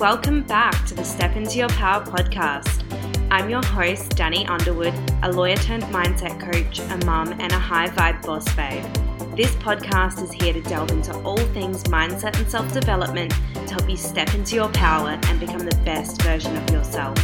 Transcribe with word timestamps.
Welcome 0.00 0.44
back 0.44 0.86
to 0.86 0.94
the 0.94 1.04
Step 1.04 1.36
Into 1.36 1.58
Your 1.58 1.68
Power 1.68 2.02
podcast. 2.02 2.84
I'm 3.30 3.50
your 3.50 3.62
host, 3.62 4.16
Danny 4.16 4.46
Underwood, 4.46 4.94
a 5.22 5.30
lawyer 5.30 5.56
turned 5.56 5.82
mindset 5.84 6.40
coach, 6.40 6.78
a 6.78 7.04
mum, 7.04 7.34
and 7.38 7.52
a 7.52 7.58
high 7.58 7.88
vibe 7.88 8.24
boss 8.24 8.50
babe. 8.54 8.82
This 9.36 9.54
podcast 9.56 10.22
is 10.22 10.32
here 10.32 10.54
to 10.54 10.62
delve 10.62 10.90
into 10.90 11.14
all 11.18 11.36
things 11.36 11.82
mindset 11.84 12.38
and 12.38 12.50
self 12.50 12.72
development 12.72 13.30
to 13.52 13.74
help 13.74 13.90
you 13.90 13.98
step 13.98 14.34
into 14.34 14.54
your 14.54 14.70
power 14.70 15.20
and 15.24 15.38
become 15.38 15.66
the 15.66 15.76
best 15.84 16.22
version 16.22 16.56
of 16.56 16.70
yourself. 16.70 17.18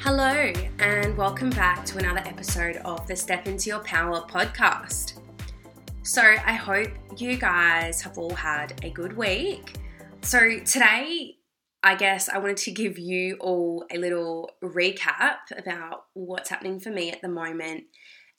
Hello, 0.00 0.50
and 0.78 1.14
welcome 1.18 1.50
back 1.50 1.84
to 1.84 1.98
another 1.98 2.20
episode 2.20 2.76
of 2.86 3.06
the 3.06 3.14
Step 3.14 3.46
Into 3.46 3.68
Your 3.68 3.80
Power 3.80 4.22
podcast. 4.22 5.18
So, 6.04 6.22
I 6.22 6.54
hope 6.54 6.88
you 7.18 7.36
guys 7.36 8.00
have 8.00 8.16
all 8.16 8.34
had 8.34 8.80
a 8.82 8.88
good 8.88 9.14
week. 9.14 9.74
So, 10.28 10.58
today, 10.58 11.36
I 11.82 11.94
guess 11.94 12.28
I 12.28 12.36
wanted 12.36 12.58
to 12.58 12.70
give 12.70 12.98
you 12.98 13.38
all 13.40 13.86
a 13.90 13.96
little 13.96 14.50
recap 14.62 15.36
about 15.56 16.04
what's 16.12 16.50
happening 16.50 16.80
for 16.80 16.90
me 16.90 17.10
at 17.10 17.22
the 17.22 17.30
moment. 17.30 17.84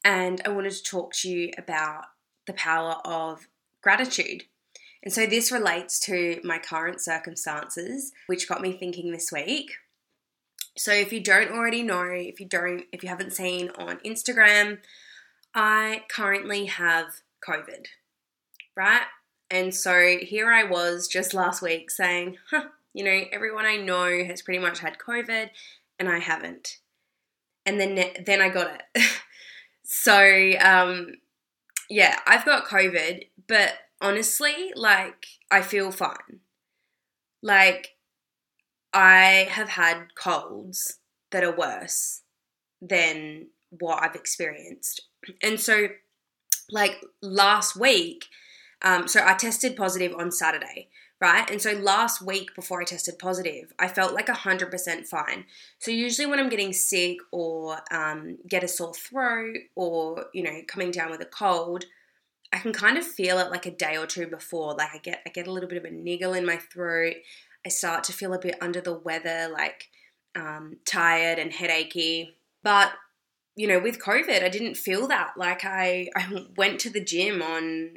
And 0.06 0.40
I 0.46 0.50
wanted 0.50 0.74
to 0.74 0.84
talk 0.84 1.14
to 1.14 1.30
you 1.30 1.52
about 1.58 2.04
the 2.46 2.54
power 2.54 2.98
of 3.04 3.48
gratitude. 3.82 4.44
And 5.02 5.12
so, 5.12 5.26
this 5.26 5.52
relates 5.52 6.00
to 6.02 6.40
my 6.44 6.60
current 6.60 7.02
circumstances, 7.02 8.12
which 8.28 8.48
got 8.48 8.62
me 8.62 8.74
thinking 8.74 9.12
this 9.12 9.32
week. 9.32 9.72
So, 10.78 10.92
if 10.92 11.12
you 11.12 11.24
don't 11.24 11.50
already 11.50 11.82
know, 11.82 12.06
if 12.12 12.40
you 12.40 12.46
don't, 12.46 12.84
if 12.94 13.02
you 13.02 13.10
haven't 13.10 13.34
seen 13.34 13.72
on 13.80 13.98
Instagram, 14.06 14.78
I 15.56 16.04
currently 16.08 16.66
have 16.66 17.06
COVID, 17.44 17.88
right? 18.78 19.08
And 19.52 19.74
so 19.74 20.18
here 20.22 20.52
I 20.52 20.64
was 20.64 21.08
just 21.08 21.34
last 21.34 21.62
week 21.62 21.90
saying, 21.90 22.38
huh, 22.50 22.66
you 22.94 23.04
know, 23.04 23.22
everyone 23.32 23.66
I 23.66 23.78
know 23.78 24.24
has 24.24 24.42
pretty 24.42 24.60
much 24.60 24.80
had 24.80 24.98
COVID 24.98 25.50
and 25.98 26.10
I 26.10 26.20
haven't. 26.20 26.78
And 27.66 27.80
then 27.80 28.04
then 28.26 28.42
I 28.42 28.50
got 28.50 28.82
it. 28.96 29.04
so 29.84 30.54
um 30.62 31.16
yeah, 31.90 32.20
I've 32.28 32.46
got 32.46 32.68
COVID, 32.68 33.24
but 33.48 33.74
honestly, 34.00 34.72
like 34.76 35.26
I 35.50 35.62
feel 35.62 35.92
fine. 35.92 36.42
Like 37.42 37.96
I 38.94 39.48
have 39.50 39.70
had 39.70 40.16
colds 40.16 41.00
that 41.32 41.44
are 41.44 41.56
worse 41.56 42.22
than 42.82 43.48
what 43.70 44.04
I've 44.04 44.16
experienced. 44.16 45.02
And 45.44 45.60
so 45.60 45.88
like 46.72 47.04
last 47.22 47.76
week, 47.76 48.26
um, 48.82 49.08
so 49.08 49.22
I 49.26 49.34
tested 49.34 49.76
positive 49.76 50.14
on 50.16 50.32
Saturday, 50.32 50.90
right? 51.20 51.50
And 51.50 51.62
so 51.62 51.74
last 51.74 52.22
week 52.22 52.56
before 52.56 52.82
I 52.82 52.86
tested 52.86 53.20
positive, 53.20 53.74
I 53.78 53.88
felt 53.88 54.14
like 54.14 54.28
100% 54.28 55.06
fine. 55.06 55.46
So 55.80 55.92
usually 55.92 56.26
when 56.26 56.40
I'm 56.40 56.50
getting 56.50 56.74
sick 56.74 57.18
or 57.32 57.80
um, 57.92 58.38
get 58.48 58.64
a 58.64 58.68
sore 58.68 58.94
throat 58.94 59.58
or, 59.76 60.26
you 60.34 60.44
know, 60.44 60.62
coming 60.68 60.92
down 60.92 61.12
with 61.12 61.22
a 61.22 61.26
cold, 61.26 61.86
I 62.52 62.60
can 62.60 62.74
kind 62.74 62.98
of 62.98 63.06
feel 63.06 63.38
it 63.40 63.52
like 63.52 63.66
a 63.66 63.72
day 63.72 63.98
or 63.98 64.08
two 64.08 64.28
before. 64.28 64.74
Like 64.74 64.90
I 64.94 64.98
get 64.98 65.22
I 65.26 65.30
get 65.30 65.46
a 65.46 65.52
little 65.52 65.70
bit 65.70 65.78
of 65.78 65.86
a 65.86 65.92
niggle 65.92 66.34
in 66.34 66.46
my 66.46 66.58
throat. 66.58 67.16
I 67.66 67.70
start 67.70 68.04
to 68.06 68.14
feel 68.14 68.34
a 68.34 68.40
bit 68.40 68.56
under 68.62 68.82
the 68.82 68.98
weather, 68.98 69.50
like 69.52 69.90
um, 70.36 70.78
tired 70.86 71.38
and 71.38 71.52
headachy. 71.52 72.30
But 72.64 72.94
you 73.56 73.68
know, 73.68 73.80
with 73.80 74.02
COVID, 74.02 74.42
I 74.42 74.50
didn't 74.50 74.76
feel 74.78 75.08
that. 75.10 75.34
Like 75.36 75.66
I, 75.66 76.08
I 76.16 76.46
went 76.56 76.80
to 76.82 76.90
the 76.90 77.04
gym 77.04 77.42
on 77.42 77.96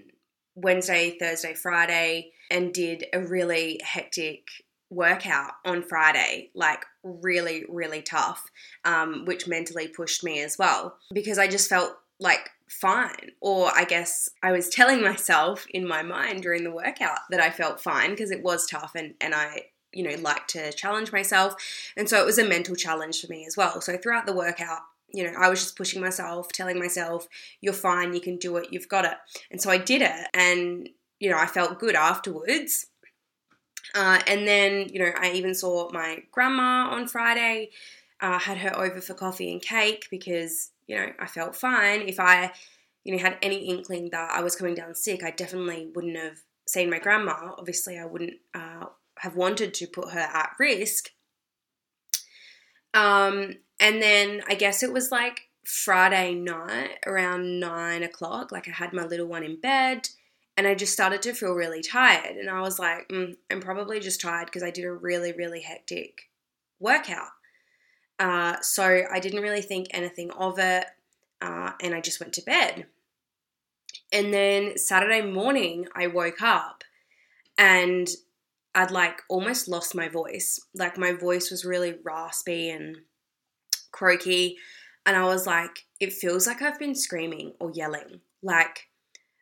Wednesday, 0.54 1.16
Thursday, 1.18 1.54
Friday, 1.54 2.32
and 2.50 2.72
did 2.72 3.06
a 3.12 3.20
really 3.20 3.80
hectic 3.82 4.48
workout 4.90 5.52
on 5.64 5.82
Friday, 5.82 6.50
like 6.54 6.84
really, 7.02 7.64
really 7.68 8.02
tough, 8.02 8.50
um, 8.84 9.24
which 9.24 9.48
mentally 9.48 9.88
pushed 9.88 10.22
me 10.22 10.42
as 10.42 10.58
well 10.58 10.98
because 11.12 11.38
I 11.38 11.48
just 11.48 11.68
felt 11.68 11.96
like 12.20 12.50
fine. 12.68 13.32
Or 13.40 13.70
I 13.74 13.84
guess 13.84 14.30
I 14.42 14.52
was 14.52 14.68
telling 14.70 15.02
myself 15.02 15.66
in 15.70 15.86
my 15.86 16.02
mind 16.02 16.42
during 16.42 16.64
the 16.64 16.70
workout 16.70 17.18
that 17.30 17.40
I 17.40 17.50
felt 17.50 17.80
fine 17.80 18.10
because 18.10 18.30
it 18.30 18.42
was 18.42 18.66
tough 18.66 18.92
and, 18.94 19.14
and 19.20 19.34
I, 19.34 19.62
you 19.92 20.02
know, 20.02 20.16
like 20.20 20.46
to 20.48 20.72
challenge 20.72 21.12
myself. 21.12 21.54
And 21.96 22.08
so 22.08 22.20
it 22.20 22.26
was 22.26 22.38
a 22.38 22.48
mental 22.48 22.76
challenge 22.76 23.20
for 23.20 23.28
me 23.28 23.46
as 23.46 23.56
well. 23.56 23.80
So 23.80 23.96
throughout 23.96 24.26
the 24.26 24.32
workout, 24.32 24.80
you 25.12 25.24
know, 25.24 25.32
I 25.38 25.48
was 25.48 25.60
just 25.60 25.76
pushing 25.76 26.00
myself, 26.00 26.48
telling 26.52 26.78
myself, 26.78 27.28
you're 27.60 27.72
fine, 27.72 28.14
you 28.14 28.20
can 28.20 28.38
do 28.38 28.56
it, 28.56 28.68
you've 28.70 28.88
got 28.88 29.04
it. 29.04 29.14
And 29.50 29.60
so 29.60 29.70
I 29.70 29.78
did 29.78 30.02
it. 30.02 30.28
And, 30.34 30.88
you 31.20 31.30
know, 31.30 31.36
I 31.36 31.46
felt 31.46 31.78
good 31.78 31.94
afterwards. 31.94 32.86
Uh, 33.94 34.20
and 34.26 34.46
then, 34.46 34.88
you 34.88 34.98
know, 35.00 35.12
I 35.20 35.32
even 35.32 35.54
saw 35.54 35.90
my 35.92 36.22
grandma 36.30 36.88
on 36.90 37.06
Friday, 37.06 37.70
uh, 38.20 38.38
had 38.38 38.58
her 38.58 38.76
over 38.78 39.00
for 39.00 39.14
coffee 39.14 39.52
and 39.52 39.60
cake 39.60 40.06
because, 40.10 40.70
you 40.86 40.96
know, 40.96 41.08
I 41.18 41.26
felt 41.26 41.56
fine. 41.56 42.02
If 42.02 42.18
I, 42.18 42.52
you 43.04 43.12
know, 43.12 43.22
had 43.22 43.36
any 43.42 43.66
inkling 43.66 44.10
that 44.10 44.30
I 44.32 44.42
was 44.42 44.56
coming 44.56 44.74
down 44.74 44.94
sick, 44.94 45.22
I 45.22 45.30
definitely 45.30 45.90
wouldn't 45.94 46.16
have 46.16 46.38
seen 46.66 46.88
my 46.88 47.00
grandma. 47.00 47.52
Obviously, 47.58 47.98
I 47.98 48.06
wouldn't 48.06 48.34
uh, 48.54 48.86
have 49.18 49.36
wanted 49.36 49.74
to 49.74 49.86
put 49.86 50.10
her 50.12 50.20
at 50.20 50.52
risk. 50.58 51.10
Um, 52.94 53.56
and 53.82 54.00
then 54.00 54.42
I 54.48 54.54
guess 54.54 54.84
it 54.84 54.92
was 54.92 55.10
like 55.10 55.48
Friday 55.64 56.34
night 56.34 57.00
around 57.04 57.58
nine 57.58 58.04
o'clock. 58.04 58.52
Like 58.52 58.68
I 58.68 58.70
had 58.70 58.92
my 58.92 59.04
little 59.04 59.26
one 59.26 59.42
in 59.42 59.60
bed 59.60 60.08
and 60.56 60.68
I 60.68 60.76
just 60.76 60.92
started 60.92 61.20
to 61.22 61.34
feel 61.34 61.54
really 61.54 61.82
tired. 61.82 62.36
And 62.36 62.48
I 62.48 62.60
was 62.60 62.78
like, 62.78 63.08
mm, 63.08 63.36
I'm 63.50 63.60
probably 63.60 63.98
just 63.98 64.20
tired 64.20 64.46
because 64.46 64.62
I 64.62 64.70
did 64.70 64.84
a 64.84 64.92
really, 64.92 65.32
really 65.32 65.62
hectic 65.62 66.30
workout. 66.78 67.30
Uh, 68.20 68.60
so 68.60 69.02
I 69.12 69.18
didn't 69.18 69.42
really 69.42 69.62
think 69.62 69.88
anything 69.90 70.30
of 70.30 70.60
it. 70.60 70.86
Uh, 71.40 71.72
and 71.82 71.92
I 71.92 72.00
just 72.00 72.20
went 72.20 72.34
to 72.34 72.42
bed. 72.42 72.86
And 74.12 74.32
then 74.32 74.78
Saturday 74.78 75.22
morning, 75.22 75.88
I 75.92 76.06
woke 76.06 76.40
up 76.40 76.84
and 77.58 78.08
I'd 78.76 78.92
like 78.92 79.22
almost 79.28 79.66
lost 79.66 79.92
my 79.92 80.08
voice. 80.08 80.60
Like 80.72 80.96
my 80.96 81.12
voice 81.12 81.50
was 81.50 81.64
really 81.64 81.96
raspy 82.04 82.70
and 82.70 82.98
croaky. 83.92 84.56
And 85.06 85.16
I 85.16 85.24
was 85.24 85.46
like, 85.46 85.86
it 86.00 86.12
feels 86.12 86.46
like 86.46 86.62
I've 86.62 86.78
been 86.78 86.94
screaming 86.94 87.52
or 87.60 87.70
yelling. 87.70 88.20
Like 88.42 88.88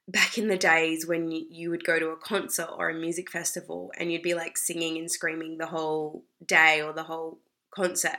back 0.08 0.38
in 0.38 0.48
the 0.48 0.58
days 0.58 1.06
when 1.06 1.30
you 1.30 1.70
would 1.70 1.84
go 1.84 1.98
to 1.98 2.08
a 2.08 2.16
concert 2.16 2.68
or 2.76 2.90
a 2.90 2.94
music 2.94 3.30
festival 3.30 3.92
and 3.96 4.10
you'd 4.10 4.22
be 4.22 4.34
like 4.34 4.58
singing 4.58 4.98
and 4.98 5.10
screaming 5.10 5.58
the 5.58 5.66
whole 5.66 6.24
day 6.44 6.82
or 6.82 6.92
the 6.92 7.04
whole 7.04 7.38
concert. 7.70 8.18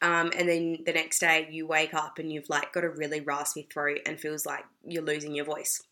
Um, 0.00 0.32
and 0.36 0.48
then 0.48 0.78
the 0.84 0.92
next 0.92 1.20
day 1.20 1.48
you 1.50 1.66
wake 1.66 1.94
up 1.94 2.18
and 2.18 2.32
you've 2.32 2.48
like 2.48 2.72
got 2.72 2.84
a 2.84 2.90
really 2.90 3.20
raspy 3.20 3.68
throat 3.72 4.00
and 4.04 4.18
feels 4.18 4.44
like 4.44 4.64
you're 4.84 5.04
losing 5.04 5.34
your 5.34 5.44
voice. 5.44 5.82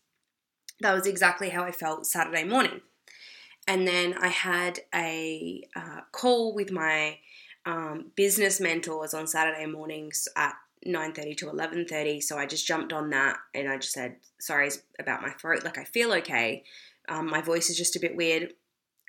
That 0.81 0.93
was 0.93 1.07
exactly 1.07 1.49
how 1.49 1.63
I 1.63 1.71
felt 1.71 2.07
Saturday 2.07 2.43
morning. 2.43 2.81
And 3.67 3.87
then 3.87 4.15
I 4.15 4.27
had 4.27 4.79
a 4.93 5.63
uh, 5.75 6.01
call 6.11 6.53
with 6.53 6.71
my 6.71 7.19
um, 7.65 8.11
business 8.15 8.59
mentors 8.59 9.13
on 9.13 9.27
Saturday 9.27 9.65
mornings 9.65 10.27
at 10.35 10.55
9.30 10.87 11.37
to 11.37 11.45
11.30 11.45 12.23
so 12.23 12.39
i 12.39 12.45
just 12.47 12.65
jumped 12.65 12.91
on 12.91 13.11
that 13.11 13.37
and 13.53 13.69
i 13.69 13.77
just 13.77 13.93
said 13.93 14.15
sorry 14.39 14.69
about 14.99 15.21
my 15.21 15.29
throat. 15.29 15.63
Like 15.63 15.77
i 15.77 15.83
feel 15.83 16.11
okay. 16.13 16.63
Um, 17.07 17.27
my 17.27 17.41
voice 17.41 17.69
is 17.69 17.77
just 17.77 17.95
a 17.95 17.99
bit 17.99 18.15
weird 18.15 18.53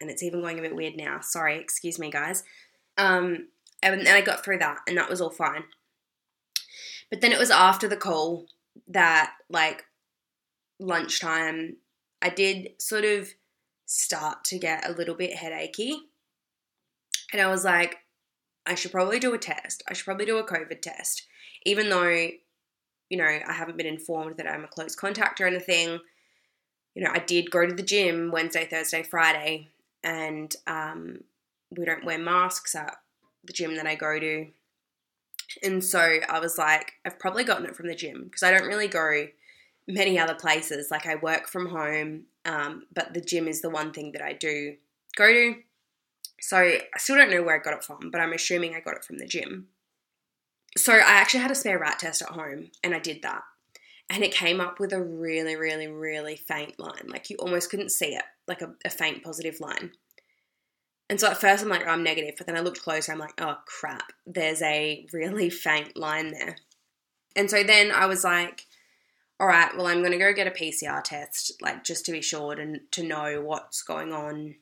and 0.00 0.10
it's 0.10 0.22
even 0.22 0.40
going 0.40 0.58
a 0.58 0.62
bit 0.62 0.74
weird 0.74 0.96
now. 0.96 1.20
Sorry 1.20 1.58
excuse 1.58 1.98
me 1.98 2.10
guys. 2.10 2.44
Um, 2.98 3.48
and 3.82 4.06
then 4.06 4.14
i 4.14 4.20
got 4.20 4.44
through 4.44 4.58
that 4.58 4.78
and 4.86 4.96
that 4.98 5.08
was 5.08 5.20
all 5.20 5.30
fine. 5.30 5.64
But 7.10 7.20
then 7.20 7.32
it 7.32 7.38
was 7.38 7.50
after 7.50 7.88
the 7.88 7.96
call 7.96 8.46
that 8.88 9.32
like 9.48 9.84
lunchtime 10.80 11.76
i 12.22 12.28
did 12.28 12.70
sort 12.78 13.04
of 13.04 13.28
start 13.84 14.42
to 14.44 14.58
get 14.58 14.88
a 14.88 14.92
little 14.92 15.14
bit 15.14 15.36
headachy. 15.36 15.94
And 17.32 17.40
i 17.40 17.46
was 17.46 17.64
like 17.64 18.01
I 18.66 18.74
should 18.74 18.92
probably 18.92 19.18
do 19.18 19.34
a 19.34 19.38
test. 19.38 19.82
I 19.88 19.92
should 19.92 20.04
probably 20.04 20.26
do 20.26 20.38
a 20.38 20.46
COVID 20.46 20.80
test. 20.80 21.26
Even 21.64 21.88
though, 21.88 22.28
you 23.08 23.16
know, 23.16 23.24
I 23.24 23.52
haven't 23.52 23.76
been 23.76 23.86
informed 23.86 24.36
that 24.36 24.46
I'm 24.46 24.64
a 24.64 24.68
close 24.68 24.94
contact 24.94 25.40
or 25.40 25.46
anything. 25.46 26.00
You 26.94 27.04
know, 27.04 27.10
I 27.12 27.18
did 27.18 27.50
go 27.50 27.66
to 27.66 27.74
the 27.74 27.82
gym 27.82 28.30
Wednesday, 28.30 28.66
Thursday, 28.66 29.02
Friday, 29.02 29.68
and 30.04 30.54
um, 30.66 31.24
we 31.76 31.84
don't 31.84 32.04
wear 32.04 32.18
masks 32.18 32.74
at 32.74 32.96
the 33.44 33.52
gym 33.52 33.76
that 33.76 33.86
I 33.86 33.94
go 33.94 34.18
to. 34.18 34.46
And 35.62 35.84
so 35.84 36.18
I 36.28 36.38
was 36.38 36.58
like, 36.58 36.92
I've 37.04 37.18
probably 37.18 37.44
gotten 37.44 37.66
it 37.66 37.76
from 37.76 37.88
the 37.88 37.94
gym 37.94 38.24
because 38.24 38.42
I 38.42 38.50
don't 38.50 38.68
really 38.68 38.88
go 38.88 39.26
many 39.86 40.18
other 40.18 40.34
places. 40.34 40.90
Like 40.90 41.06
I 41.06 41.16
work 41.16 41.48
from 41.48 41.68
home, 41.68 42.24
um, 42.44 42.84
but 42.94 43.14
the 43.14 43.20
gym 43.20 43.48
is 43.48 43.60
the 43.60 43.70
one 43.70 43.92
thing 43.92 44.12
that 44.12 44.22
I 44.22 44.32
do 44.32 44.76
go 45.16 45.26
to. 45.26 45.54
So 46.42 46.56
I 46.58 46.80
still 46.98 47.16
don't 47.16 47.30
know 47.30 47.42
where 47.42 47.54
I 47.54 47.62
got 47.62 47.74
it 47.74 47.84
from, 47.84 48.10
but 48.10 48.20
I'm 48.20 48.32
assuming 48.32 48.74
I 48.74 48.80
got 48.80 48.96
it 48.96 49.04
from 49.04 49.18
the 49.18 49.26
gym. 49.26 49.68
So 50.76 50.92
I 50.92 50.98
actually 51.12 51.40
had 51.40 51.52
a 51.52 51.54
spare 51.54 51.78
rat 51.78 52.00
test 52.00 52.20
at 52.20 52.30
home 52.30 52.72
and 52.82 52.94
I 52.94 52.98
did 52.98 53.22
that. 53.22 53.42
And 54.10 54.24
it 54.24 54.34
came 54.34 54.60
up 54.60 54.80
with 54.80 54.92
a 54.92 55.00
really, 55.00 55.54
really, 55.54 55.86
really 55.86 56.34
faint 56.34 56.80
line. 56.80 57.06
Like 57.06 57.30
you 57.30 57.36
almost 57.36 57.70
couldn't 57.70 57.92
see 57.92 58.14
it, 58.16 58.24
like 58.48 58.60
a, 58.60 58.74
a 58.84 58.90
faint 58.90 59.22
positive 59.22 59.60
line. 59.60 59.92
And 61.08 61.20
so 61.20 61.30
at 61.30 61.40
first 61.40 61.62
I'm 61.62 61.68
like, 61.68 61.84
oh, 61.86 61.90
I'm 61.90 62.02
negative, 62.02 62.34
but 62.36 62.48
then 62.48 62.56
I 62.56 62.60
looked 62.60 62.82
closer, 62.82 63.12
I'm 63.12 63.18
like, 63.18 63.40
oh 63.40 63.58
crap, 63.64 64.12
there's 64.26 64.62
a 64.62 65.06
really 65.12 65.48
faint 65.48 65.96
line 65.96 66.32
there. 66.32 66.56
And 67.36 67.48
so 67.48 67.62
then 67.62 67.92
I 67.92 68.06
was 68.06 68.24
like, 68.24 68.66
all 69.38 69.46
right, 69.46 69.76
well, 69.76 69.86
I'm 69.86 70.00
going 70.00 70.12
to 70.12 70.18
go 70.18 70.32
get 70.32 70.48
a 70.48 70.50
PCR 70.50 71.04
test, 71.04 71.52
like 71.60 71.84
just 71.84 72.04
to 72.06 72.12
be 72.12 72.20
sure 72.20 72.52
and 72.52 72.80
to 72.90 73.04
know 73.04 73.40
what's 73.42 73.82
going 73.82 74.12
on. 74.12 74.56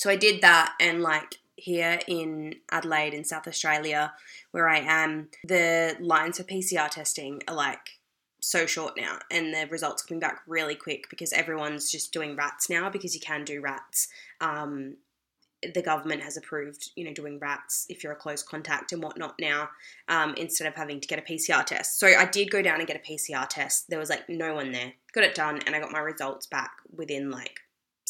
So 0.00 0.08
I 0.08 0.16
did 0.16 0.40
that, 0.40 0.76
and 0.80 1.02
like 1.02 1.36
here 1.56 2.00
in 2.08 2.54
Adelaide, 2.70 3.12
in 3.12 3.22
South 3.22 3.46
Australia, 3.46 4.14
where 4.50 4.66
I 4.66 4.78
am, 4.78 5.28
the 5.44 5.94
lines 6.00 6.38
for 6.38 6.44
PCR 6.44 6.88
testing 6.88 7.42
are 7.46 7.54
like 7.54 7.98
so 8.40 8.64
short 8.64 8.94
now, 8.96 9.18
and 9.30 9.52
the 9.52 9.66
results 9.70 10.02
coming 10.02 10.18
back 10.18 10.40
really 10.46 10.74
quick 10.74 11.10
because 11.10 11.34
everyone's 11.34 11.92
just 11.92 12.14
doing 12.14 12.34
rats 12.34 12.70
now 12.70 12.88
because 12.88 13.14
you 13.14 13.20
can 13.20 13.44
do 13.44 13.60
rats. 13.60 14.08
Um, 14.40 14.96
the 15.74 15.82
government 15.82 16.22
has 16.22 16.38
approved, 16.38 16.92
you 16.96 17.04
know, 17.04 17.12
doing 17.12 17.38
rats 17.38 17.84
if 17.90 18.02
you're 18.02 18.14
a 18.14 18.16
close 18.16 18.42
contact 18.42 18.92
and 18.92 19.02
whatnot 19.02 19.34
now, 19.38 19.68
um, 20.08 20.32
instead 20.38 20.66
of 20.66 20.74
having 20.76 20.98
to 21.00 21.08
get 21.08 21.18
a 21.18 21.22
PCR 21.30 21.62
test. 21.66 22.00
So 22.00 22.06
I 22.06 22.24
did 22.24 22.50
go 22.50 22.62
down 22.62 22.78
and 22.78 22.86
get 22.86 22.96
a 22.96 23.06
PCR 23.06 23.46
test. 23.46 23.90
There 23.90 23.98
was 23.98 24.08
like 24.08 24.30
no 24.30 24.54
one 24.54 24.72
there. 24.72 24.94
Got 25.12 25.24
it 25.24 25.34
done, 25.34 25.60
and 25.66 25.76
I 25.76 25.78
got 25.78 25.92
my 25.92 25.98
results 25.98 26.46
back 26.46 26.70
within 26.96 27.30
like 27.30 27.60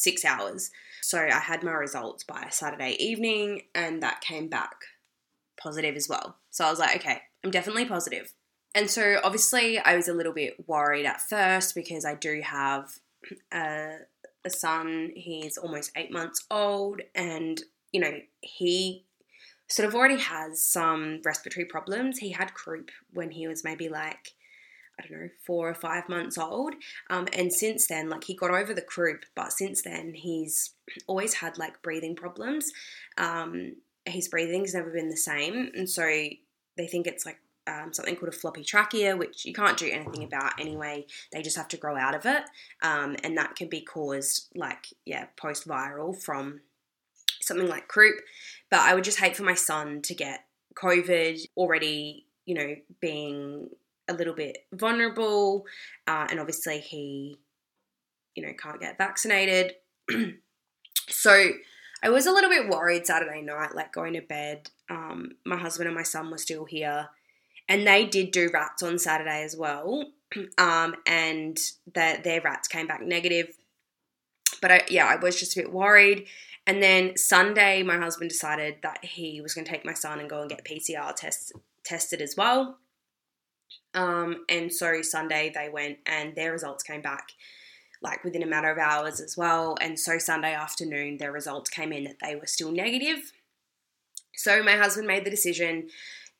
six 0.00 0.24
hours. 0.24 0.70
So 1.02 1.18
I 1.18 1.38
had 1.38 1.62
my 1.62 1.72
results 1.72 2.24
by 2.24 2.48
Saturday 2.50 2.96
evening, 2.98 3.62
and 3.74 4.02
that 4.02 4.20
came 4.20 4.48
back 4.48 4.74
positive 5.60 5.96
as 5.96 6.08
well. 6.08 6.36
So 6.50 6.64
I 6.64 6.70
was 6.70 6.78
like, 6.78 6.96
okay, 6.96 7.22
I'm 7.44 7.50
definitely 7.50 7.84
positive. 7.84 8.32
And 8.74 8.88
so 8.90 9.20
obviously 9.24 9.78
I 9.78 9.96
was 9.96 10.08
a 10.08 10.14
little 10.14 10.32
bit 10.32 10.68
worried 10.68 11.06
at 11.06 11.20
first 11.20 11.74
because 11.74 12.04
I 12.04 12.14
do 12.14 12.40
have 12.42 12.90
a 13.52 13.98
a 14.42 14.50
son. 14.50 15.10
He's 15.14 15.58
almost 15.58 15.92
eight 15.96 16.10
months 16.10 16.46
old, 16.50 17.02
and 17.14 17.60
you 17.92 18.00
know 18.00 18.12
he 18.40 19.04
sort 19.68 19.86
of 19.86 19.94
already 19.94 20.18
has 20.18 20.64
some 20.64 21.20
respiratory 21.24 21.66
problems. 21.66 22.18
He 22.18 22.30
had 22.30 22.54
croup 22.54 22.90
when 23.12 23.30
he 23.30 23.46
was 23.46 23.64
maybe 23.64 23.88
like 23.88 24.32
I 25.00 25.08
don't 25.08 25.20
know 25.20 25.28
four 25.46 25.68
or 25.68 25.74
five 25.74 26.08
months 26.08 26.36
old, 26.38 26.74
um, 27.08 27.26
and 27.32 27.52
since 27.52 27.86
then, 27.86 28.08
like 28.10 28.24
he 28.24 28.34
got 28.34 28.50
over 28.50 28.74
the 28.74 28.82
croup, 28.82 29.24
but 29.34 29.52
since 29.52 29.82
then 29.82 30.14
he's 30.14 30.74
always 31.06 31.34
had 31.34 31.58
like 31.58 31.82
breathing 31.82 32.14
problems. 32.14 32.70
Um, 33.18 33.76
his 34.04 34.28
breathing's 34.28 34.74
never 34.74 34.90
been 34.90 35.10
the 35.10 35.16
same, 35.16 35.70
and 35.74 35.88
so 35.88 36.02
they 36.02 36.86
think 36.86 37.06
it's 37.06 37.26
like 37.26 37.38
um, 37.66 37.92
something 37.92 38.16
called 38.16 38.32
a 38.32 38.36
floppy 38.36 38.64
trachea, 38.64 39.16
which 39.16 39.44
you 39.44 39.52
can't 39.52 39.78
do 39.78 39.90
anything 39.90 40.24
about 40.24 40.60
anyway. 40.60 41.06
They 41.32 41.42
just 41.42 41.56
have 41.56 41.68
to 41.68 41.76
grow 41.76 41.96
out 41.96 42.14
of 42.14 42.26
it, 42.26 42.42
um, 42.82 43.16
and 43.22 43.36
that 43.36 43.56
can 43.56 43.68
be 43.68 43.80
caused, 43.80 44.48
like, 44.54 44.88
yeah, 45.04 45.26
post 45.36 45.68
viral 45.68 46.20
from 46.20 46.60
something 47.40 47.68
like 47.68 47.88
croup. 47.88 48.20
But 48.70 48.80
I 48.80 48.94
would 48.94 49.04
just 49.04 49.20
hate 49.20 49.36
for 49.36 49.44
my 49.44 49.54
son 49.54 50.02
to 50.02 50.14
get 50.14 50.44
COVID 50.74 51.46
already, 51.56 52.26
you 52.46 52.54
know, 52.54 52.76
being 53.00 53.70
a 54.10 54.14
little 54.14 54.34
bit 54.34 54.58
vulnerable, 54.72 55.64
uh, 56.06 56.26
and 56.30 56.40
obviously 56.40 56.80
he, 56.80 57.38
you 58.34 58.46
know, 58.46 58.52
can't 58.60 58.80
get 58.80 58.98
vaccinated. 58.98 59.74
so 61.08 61.50
I 62.02 62.10
was 62.10 62.26
a 62.26 62.32
little 62.32 62.50
bit 62.50 62.68
worried 62.68 63.06
Saturday 63.06 63.42
night, 63.42 63.74
like 63.74 63.92
going 63.92 64.14
to 64.14 64.22
bed. 64.22 64.70
Um, 64.88 65.32
my 65.46 65.56
husband 65.56 65.86
and 65.86 65.96
my 65.96 66.02
son 66.02 66.30
were 66.30 66.38
still 66.38 66.64
here 66.64 67.08
and 67.70 67.86
they 67.86 68.04
did 68.04 68.32
do 68.32 68.50
rats 68.52 68.82
on 68.82 68.98
Saturday 68.98 69.42
as 69.42 69.56
well. 69.56 70.04
Um, 70.58 70.94
and 71.08 71.58
that 71.92 72.22
their 72.22 72.40
rats 72.40 72.68
came 72.68 72.86
back 72.86 73.02
negative. 73.02 73.48
But 74.62 74.70
I, 74.70 74.82
yeah, 74.88 75.06
I 75.06 75.16
was 75.16 75.40
just 75.40 75.56
a 75.56 75.62
bit 75.62 75.72
worried. 75.72 76.26
And 76.68 76.80
then 76.80 77.16
Sunday, 77.16 77.82
my 77.82 77.98
husband 77.98 78.30
decided 78.30 78.76
that 78.84 79.04
he 79.04 79.40
was 79.40 79.54
going 79.54 79.64
to 79.64 79.70
take 79.72 79.84
my 79.84 79.92
son 79.92 80.20
and 80.20 80.30
go 80.30 80.42
and 80.42 80.48
get 80.48 80.64
PCR 80.64 81.12
tests 81.16 81.50
tested 81.82 82.22
as 82.22 82.36
well. 82.36 82.78
Um, 83.94 84.44
and 84.48 84.72
so 84.72 85.02
Sunday 85.02 85.52
they 85.54 85.68
went 85.68 85.98
and 86.06 86.34
their 86.34 86.52
results 86.52 86.82
came 86.82 87.02
back 87.02 87.32
like 88.02 88.24
within 88.24 88.42
a 88.42 88.46
matter 88.46 88.70
of 88.70 88.78
hours 88.78 89.20
as 89.20 89.36
well. 89.36 89.76
And 89.80 89.98
so 89.98 90.18
Sunday 90.18 90.54
afternoon, 90.54 91.18
their 91.18 91.32
results 91.32 91.68
came 91.68 91.92
in 91.92 92.04
that 92.04 92.16
they 92.22 92.34
were 92.34 92.46
still 92.46 92.72
negative. 92.72 93.32
So 94.34 94.62
my 94.62 94.76
husband 94.76 95.06
made 95.06 95.24
the 95.24 95.30
decision 95.30 95.88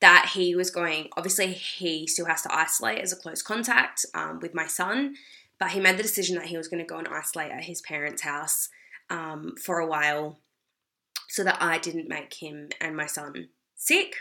that 0.01 0.31
he 0.33 0.55
was 0.55 0.71
going, 0.71 1.09
obviously, 1.17 1.49
he 1.53 2.07
still 2.07 2.25
has 2.27 2.43
to 2.43 2.55
isolate 2.55 2.99
as 2.99 3.13
a 3.13 3.17
close 3.17 3.43
contact 3.43 4.07
um, 4.15 4.41
with 4.41 4.55
my 4.55 4.67
son, 4.67 5.17
but 5.59 5.73
he 5.73 5.81
made 5.81 5.99
the 5.99 6.03
decision 6.03 6.37
that 6.37 6.47
he 6.47 6.57
was 6.57 6.69
going 6.69 6.83
to 6.83 6.89
go 6.89 6.97
and 6.97 7.09
isolate 7.09 7.51
at 7.51 7.65
his 7.65 7.83
parents' 7.83 8.23
house 8.23 8.71
um, 9.11 9.55
for 9.63 9.79
a 9.79 9.87
while 9.87 10.39
so 11.29 11.45
that 11.45 11.59
I 11.61 11.77
didn't 11.77 12.09
make 12.09 12.35
him 12.35 12.71
and 12.81 12.97
my 12.97 13.07
son 13.07 13.49
sick. 13.77 14.15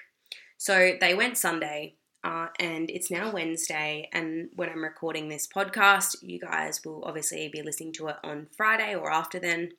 So 0.57 0.97
they 1.00 1.13
went 1.13 1.38
Sunday. 1.38 1.95
Uh, 2.24 2.48
and 2.60 2.89
it's 2.89 3.10
now 3.10 3.31
Wednesday, 3.31 4.10
and 4.12 4.50
when 4.56 4.69
I'm 4.69 4.83
recording 4.83 5.30
this 5.30 5.48
podcast, 5.48 6.18
you 6.21 6.39
guys 6.39 6.83
will 6.83 7.04
obviously 7.06 7.48
be 7.48 7.62
listening 7.62 7.94
to 7.94 8.07
it 8.10 8.18
on 8.24 8.48
Friday 8.56 8.94
or 8.94 9.12
after 9.12 9.39
then 9.39 9.71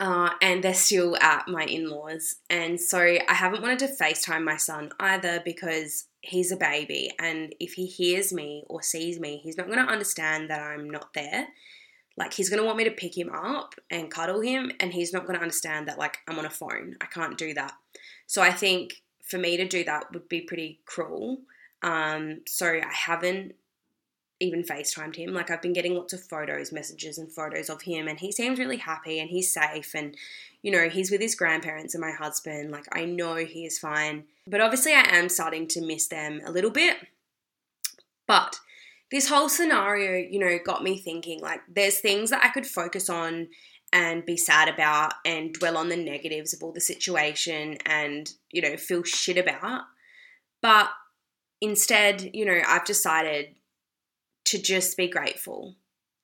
uh, 0.00 0.30
and 0.40 0.62
they're 0.62 0.74
still 0.74 1.16
at 1.16 1.48
my 1.48 1.64
in 1.64 1.88
laws. 1.88 2.36
And 2.48 2.80
so 2.80 2.98
I 2.98 3.34
haven't 3.34 3.62
wanted 3.62 3.80
to 3.80 3.88
FaceTime 3.88 4.44
my 4.44 4.56
son 4.56 4.90
either 5.00 5.42
because 5.44 6.06
he's 6.20 6.52
a 6.52 6.56
baby. 6.56 7.12
And 7.18 7.54
if 7.58 7.72
he 7.72 7.86
hears 7.86 8.32
me 8.32 8.64
or 8.68 8.82
sees 8.82 9.18
me, 9.18 9.40
he's 9.42 9.56
not 9.56 9.66
going 9.66 9.84
to 9.84 9.92
understand 9.92 10.50
that 10.50 10.62
I'm 10.62 10.88
not 10.88 11.14
there. 11.14 11.48
Like, 12.16 12.34
he's 12.34 12.48
going 12.48 12.60
to 12.60 12.66
want 12.66 12.78
me 12.78 12.84
to 12.84 12.90
pick 12.90 13.16
him 13.16 13.30
up 13.30 13.74
and 13.90 14.10
cuddle 14.10 14.40
him. 14.40 14.72
And 14.80 14.92
he's 14.92 15.12
not 15.12 15.26
going 15.26 15.36
to 15.36 15.42
understand 15.42 15.88
that, 15.88 15.98
like, 15.98 16.18
I'm 16.28 16.38
on 16.38 16.46
a 16.46 16.50
phone. 16.50 16.96
I 17.00 17.06
can't 17.06 17.38
do 17.38 17.54
that. 17.54 17.72
So 18.26 18.42
I 18.42 18.52
think 18.52 19.02
for 19.28 19.38
me 19.38 19.56
to 19.56 19.66
do 19.66 19.84
that 19.84 20.12
would 20.12 20.28
be 20.28 20.40
pretty 20.40 20.80
cruel. 20.86 21.38
Um, 21.82 22.40
so 22.46 22.66
I 22.66 22.92
haven't 22.92 23.54
even 24.40 24.62
FaceTimed 24.62 25.16
him. 25.16 25.32
Like 25.32 25.50
I've 25.50 25.62
been 25.62 25.72
getting 25.72 25.94
lots 25.94 26.12
of 26.12 26.22
photos, 26.22 26.72
messages, 26.72 27.18
and 27.18 27.30
photos 27.30 27.68
of 27.68 27.82
him, 27.82 28.08
and 28.08 28.18
he 28.18 28.32
seems 28.32 28.58
really 28.58 28.76
happy 28.76 29.18
and 29.18 29.28
he's 29.28 29.52
safe. 29.52 29.94
And, 29.94 30.16
you 30.62 30.70
know, 30.70 30.88
he's 30.88 31.10
with 31.10 31.20
his 31.20 31.34
grandparents 31.34 31.94
and 31.94 32.00
my 32.00 32.12
husband. 32.12 32.70
Like 32.70 32.86
I 32.92 33.04
know 33.04 33.36
he 33.36 33.66
is 33.66 33.78
fine. 33.78 34.24
But 34.46 34.60
obviously, 34.60 34.92
I 34.92 35.02
am 35.16 35.28
starting 35.28 35.66
to 35.68 35.84
miss 35.84 36.08
them 36.08 36.40
a 36.44 36.50
little 36.50 36.70
bit. 36.70 36.96
But 38.26 38.58
this 39.10 39.28
whole 39.28 39.48
scenario, 39.48 40.26
you 40.30 40.38
know, 40.38 40.58
got 40.64 40.82
me 40.82 40.98
thinking 40.98 41.40
like 41.40 41.60
there's 41.68 42.00
things 42.00 42.30
that 42.30 42.44
I 42.44 42.48
could 42.48 42.66
focus 42.66 43.08
on 43.08 43.48
and 43.92 44.24
be 44.24 44.36
sad 44.36 44.68
about 44.68 45.14
and 45.24 45.54
dwell 45.54 45.76
on 45.76 45.88
the 45.88 45.96
negatives 45.96 46.52
of 46.52 46.62
all 46.62 46.72
the 46.72 46.80
situation 46.80 47.78
and, 47.86 48.30
you 48.50 48.60
know, 48.60 48.76
feel 48.76 49.02
shit 49.02 49.38
about. 49.38 49.82
But 50.60 50.90
instead, 51.60 52.30
you 52.34 52.44
know, 52.44 52.60
I've 52.66 52.84
decided 52.84 53.54
to 54.46 54.60
just 54.60 54.96
be 54.96 55.08
grateful. 55.08 55.76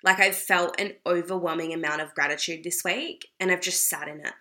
Like 0.03 0.21
I've 0.21 0.37
felt 0.37 0.79
an 0.79 0.95
overwhelming 1.07 1.73
amount 1.73 2.03
of 2.03 2.15
gratitude 2.15 2.65
this 2.65 2.83
week 2.85 3.29
and 3.41 3.51
I've 3.51 3.63
just 3.63 3.89
sat 3.89 4.09
in 4.09 4.21
it. 4.21 4.35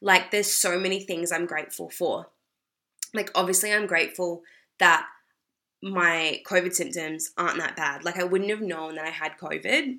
Like 0.00 0.30
there's 0.30 0.52
so 0.52 0.78
many 0.78 1.00
things 1.00 1.32
I'm 1.32 1.46
grateful 1.46 1.90
for. 1.90 2.28
Like 3.12 3.30
obviously 3.34 3.72
I'm 3.72 3.86
grateful 3.86 4.42
that 4.78 5.06
my 5.82 6.40
COVID 6.46 6.74
symptoms 6.74 7.30
aren't 7.36 7.58
that 7.58 7.76
bad. 7.76 8.04
Like 8.04 8.18
I 8.18 8.24
wouldn't 8.24 8.50
have 8.50 8.62
known 8.62 8.94
that 8.96 9.06
I 9.06 9.10
had 9.10 9.38
COVID 9.38 9.98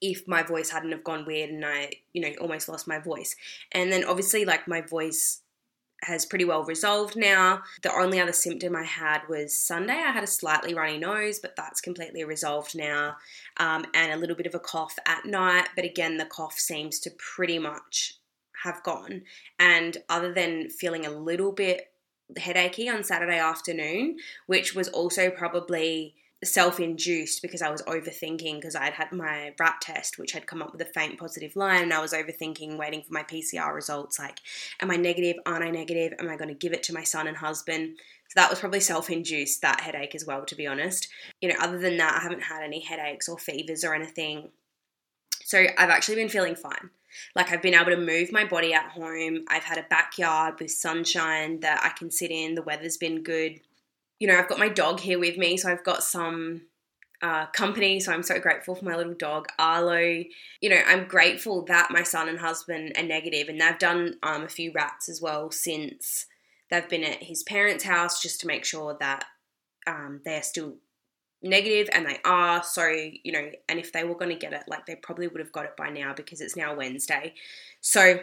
if 0.00 0.26
my 0.26 0.42
voice 0.42 0.70
hadn't 0.70 0.92
have 0.92 1.04
gone 1.04 1.24
weird 1.24 1.50
and 1.50 1.64
I, 1.64 1.92
you 2.12 2.22
know, 2.22 2.32
almost 2.40 2.68
lost 2.68 2.88
my 2.88 2.98
voice. 2.98 3.36
And 3.72 3.92
then 3.92 4.04
obviously 4.04 4.44
like 4.44 4.66
my 4.66 4.80
voice 4.80 5.42
has 6.02 6.24
pretty 6.24 6.44
well 6.44 6.64
resolved 6.64 7.16
now. 7.16 7.62
The 7.82 7.92
only 7.92 8.20
other 8.20 8.32
symptom 8.32 8.74
I 8.74 8.84
had 8.84 9.22
was 9.28 9.56
Sunday. 9.56 9.92
I 9.92 10.12
had 10.12 10.24
a 10.24 10.28
slightly 10.28 10.74
runny 10.74 10.98
nose, 10.98 11.38
but 11.38 11.56
that's 11.56 11.80
completely 11.80 12.24
resolved 12.24 12.74
now, 12.74 13.16
um, 13.58 13.84
and 13.94 14.12
a 14.12 14.16
little 14.16 14.36
bit 14.36 14.46
of 14.46 14.54
a 14.54 14.60
cough 14.60 14.98
at 15.06 15.26
night. 15.26 15.68
But 15.76 15.84
again, 15.84 16.16
the 16.16 16.24
cough 16.24 16.58
seems 16.58 16.98
to 17.00 17.10
pretty 17.10 17.58
much 17.58 18.14
have 18.64 18.82
gone. 18.82 19.22
And 19.58 19.98
other 20.08 20.32
than 20.32 20.70
feeling 20.70 21.04
a 21.04 21.10
little 21.10 21.52
bit 21.52 21.92
headachy 22.38 22.88
on 22.88 23.04
Saturday 23.04 23.38
afternoon, 23.38 24.16
which 24.46 24.74
was 24.74 24.88
also 24.88 25.30
probably 25.30 26.14
self 26.46 26.80
induced 26.80 27.42
because 27.42 27.62
I 27.62 27.70
was 27.70 27.82
overthinking 27.82 28.56
because 28.56 28.74
I 28.74 28.84
had 28.84 28.94
had 28.94 29.12
my 29.12 29.52
rat 29.58 29.80
test, 29.82 30.18
which 30.18 30.32
had 30.32 30.46
come 30.46 30.62
up 30.62 30.72
with 30.72 30.80
a 30.80 30.86
faint 30.86 31.18
positive 31.18 31.54
line, 31.54 31.82
and 31.82 31.92
I 31.92 32.00
was 32.00 32.12
overthinking, 32.12 32.78
waiting 32.78 33.02
for 33.02 33.12
my 33.12 33.22
PCR 33.22 33.74
results. 33.74 34.18
Like, 34.18 34.40
am 34.80 34.90
I 34.90 34.96
negative? 34.96 35.36
Aren't 35.44 35.64
I 35.64 35.70
negative? 35.70 36.14
Am 36.18 36.28
I 36.30 36.36
going 36.36 36.48
to 36.48 36.54
give 36.54 36.72
it 36.72 36.82
to 36.84 36.94
my 36.94 37.04
son 37.04 37.28
and 37.28 37.36
husband? 37.36 37.96
So 38.28 38.34
that 38.36 38.48
was 38.48 38.60
probably 38.60 38.80
self 38.80 39.10
induced, 39.10 39.60
that 39.62 39.80
headache 39.80 40.14
as 40.14 40.24
well, 40.24 40.44
to 40.46 40.54
be 40.54 40.66
honest. 40.66 41.08
You 41.40 41.50
know, 41.50 41.56
other 41.60 41.78
than 41.78 41.96
that, 41.98 42.18
I 42.18 42.22
haven't 42.22 42.44
had 42.44 42.62
any 42.62 42.80
headaches 42.80 43.28
or 43.28 43.38
fevers 43.38 43.84
or 43.84 43.94
anything. 43.94 44.50
So 45.44 45.58
I've 45.76 45.90
actually 45.90 46.14
been 46.14 46.28
feeling 46.28 46.54
fine. 46.54 46.90
Like 47.34 47.50
I've 47.50 47.62
been 47.62 47.74
able 47.74 47.90
to 47.90 47.96
move 47.96 48.30
my 48.32 48.44
body 48.44 48.72
at 48.72 48.90
home. 48.92 49.44
I've 49.48 49.64
had 49.64 49.78
a 49.78 49.86
backyard 49.90 50.60
with 50.60 50.70
sunshine 50.70 51.60
that 51.60 51.80
I 51.82 51.88
can 51.98 52.10
sit 52.10 52.30
in. 52.30 52.54
The 52.54 52.62
weather's 52.62 52.96
been 52.96 53.22
good 53.22 53.60
you 54.20 54.28
know, 54.28 54.38
I've 54.38 54.48
got 54.48 54.58
my 54.58 54.68
dog 54.68 55.00
here 55.00 55.18
with 55.18 55.36
me, 55.36 55.56
so 55.56 55.72
I've 55.72 55.84
got 55.84 56.04
some 56.04 56.62
uh, 57.22 57.46
company. 57.46 58.00
So 58.00 58.12
I'm 58.12 58.22
so 58.22 58.38
grateful 58.38 58.74
for 58.74 58.84
my 58.84 58.96
little 58.96 59.14
dog, 59.14 59.48
Arlo. 59.58 60.24
You 60.60 60.70
know, 60.70 60.80
I'm 60.86 61.06
grateful 61.06 61.64
that 61.64 61.90
my 61.90 62.02
son 62.02 62.28
and 62.28 62.38
husband 62.38 62.92
are 62.96 63.02
negative 63.02 63.48
and 63.48 63.60
they've 63.60 63.78
done 63.78 64.14
um, 64.22 64.44
a 64.44 64.48
few 64.48 64.72
rats 64.72 65.08
as 65.08 65.20
well 65.20 65.50
since 65.50 66.26
they've 66.70 66.88
been 66.88 67.04
at 67.04 67.22
his 67.22 67.42
parents' 67.42 67.84
house 67.84 68.22
just 68.22 68.40
to 68.40 68.46
make 68.46 68.64
sure 68.64 68.96
that 69.00 69.24
um, 69.86 70.20
they're 70.24 70.42
still 70.42 70.76
negative 71.42 71.88
and 71.94 72.06
they 72.06 72.18
are 72.24 72.62
so 72.62 72.86
you 72.86 73.32
know 73.32 73.50
and 73.66 73.78
if 73.78 73.94
they 73.94 74.04
were 74.04 74.14
going 74.14 74.30
to 74.30 74.36
get 74.36 74.52
it 74.52 74.62
like 74.68 74.84
they 74.84 74.94
probably 74.96 75.26
would 75.26 75.40
have 75.40 75.52
got 75.52 75.64
it 75.64 75.74
by 75.74 75.88
now 75.88 76.12
because 76.12 76.42
it's 76.42 76.54
now 76.54 76.74
wednesday 76.74 77.32
so 77.80 78.18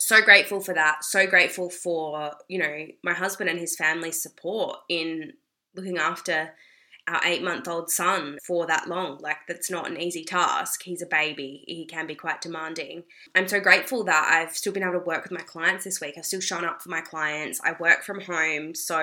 so 0.00 0.22
grateful 0.22 0.60
for 0.60 0.74
that 0.74 1.04
so 1.04 1.26
grateful 1.26 1.70
for 1.70 2.32
you 2.48 2.58
know 2.58 2.86
my 3.04 3.12
husband 3.12 3.50
and 3.50 3.58
his 3.58 3.76
family's 3.76 4.20
support 4.20 4.78
in 4.88 5.32
looking 5.74 5.98
after 5.98 6.50
our 7.10 7.20
eight 7.24 7.42
month 7.42 7.66
old 7.68 7.90
son 7.90 8.38
for 8.46 8.66
that 8.66 8.88
long. 8.88 9.18
Like, 9.20 9.38
that's 9.48 9.70
not 9.70 9.90
an 9.90 10.00
easy 10.00 10.24
task. 10.24 10.82
He's 10.82 11.02
a 11.02 11.06
baby, 11.06 11.64
he 11.66 11.84
can 11.84 12.06
be 12.06 12.14
quite 12.14 12.40
demanding. 12.40 13.04
I'm 13.34 13.48
so 13.48 13.60
grateful 13.60 14.04
that 14.04 14.28
I've 14.30 14.56
still 14.56 14.72
been 14.72 14.82
able 14.82 14.94
to 14.94 14.98
work 15.00 15.24
with 15.24 15.32
my 15.32 15.44
clients 15.44 15.84
this 15.84 16.00
week. 16.00 16.14
I've 16.16 16.26
still 16.26 16.40
shown 16.40 16.64
up 16.64 16.82
for 16.82 16.88
my 16.88 17.00
clients. 17.00 17.60
I 17.64 17.74
work 17.78 18.04
from 18.04 18.20
home. 18.20 18.74
So, 18.74 19.00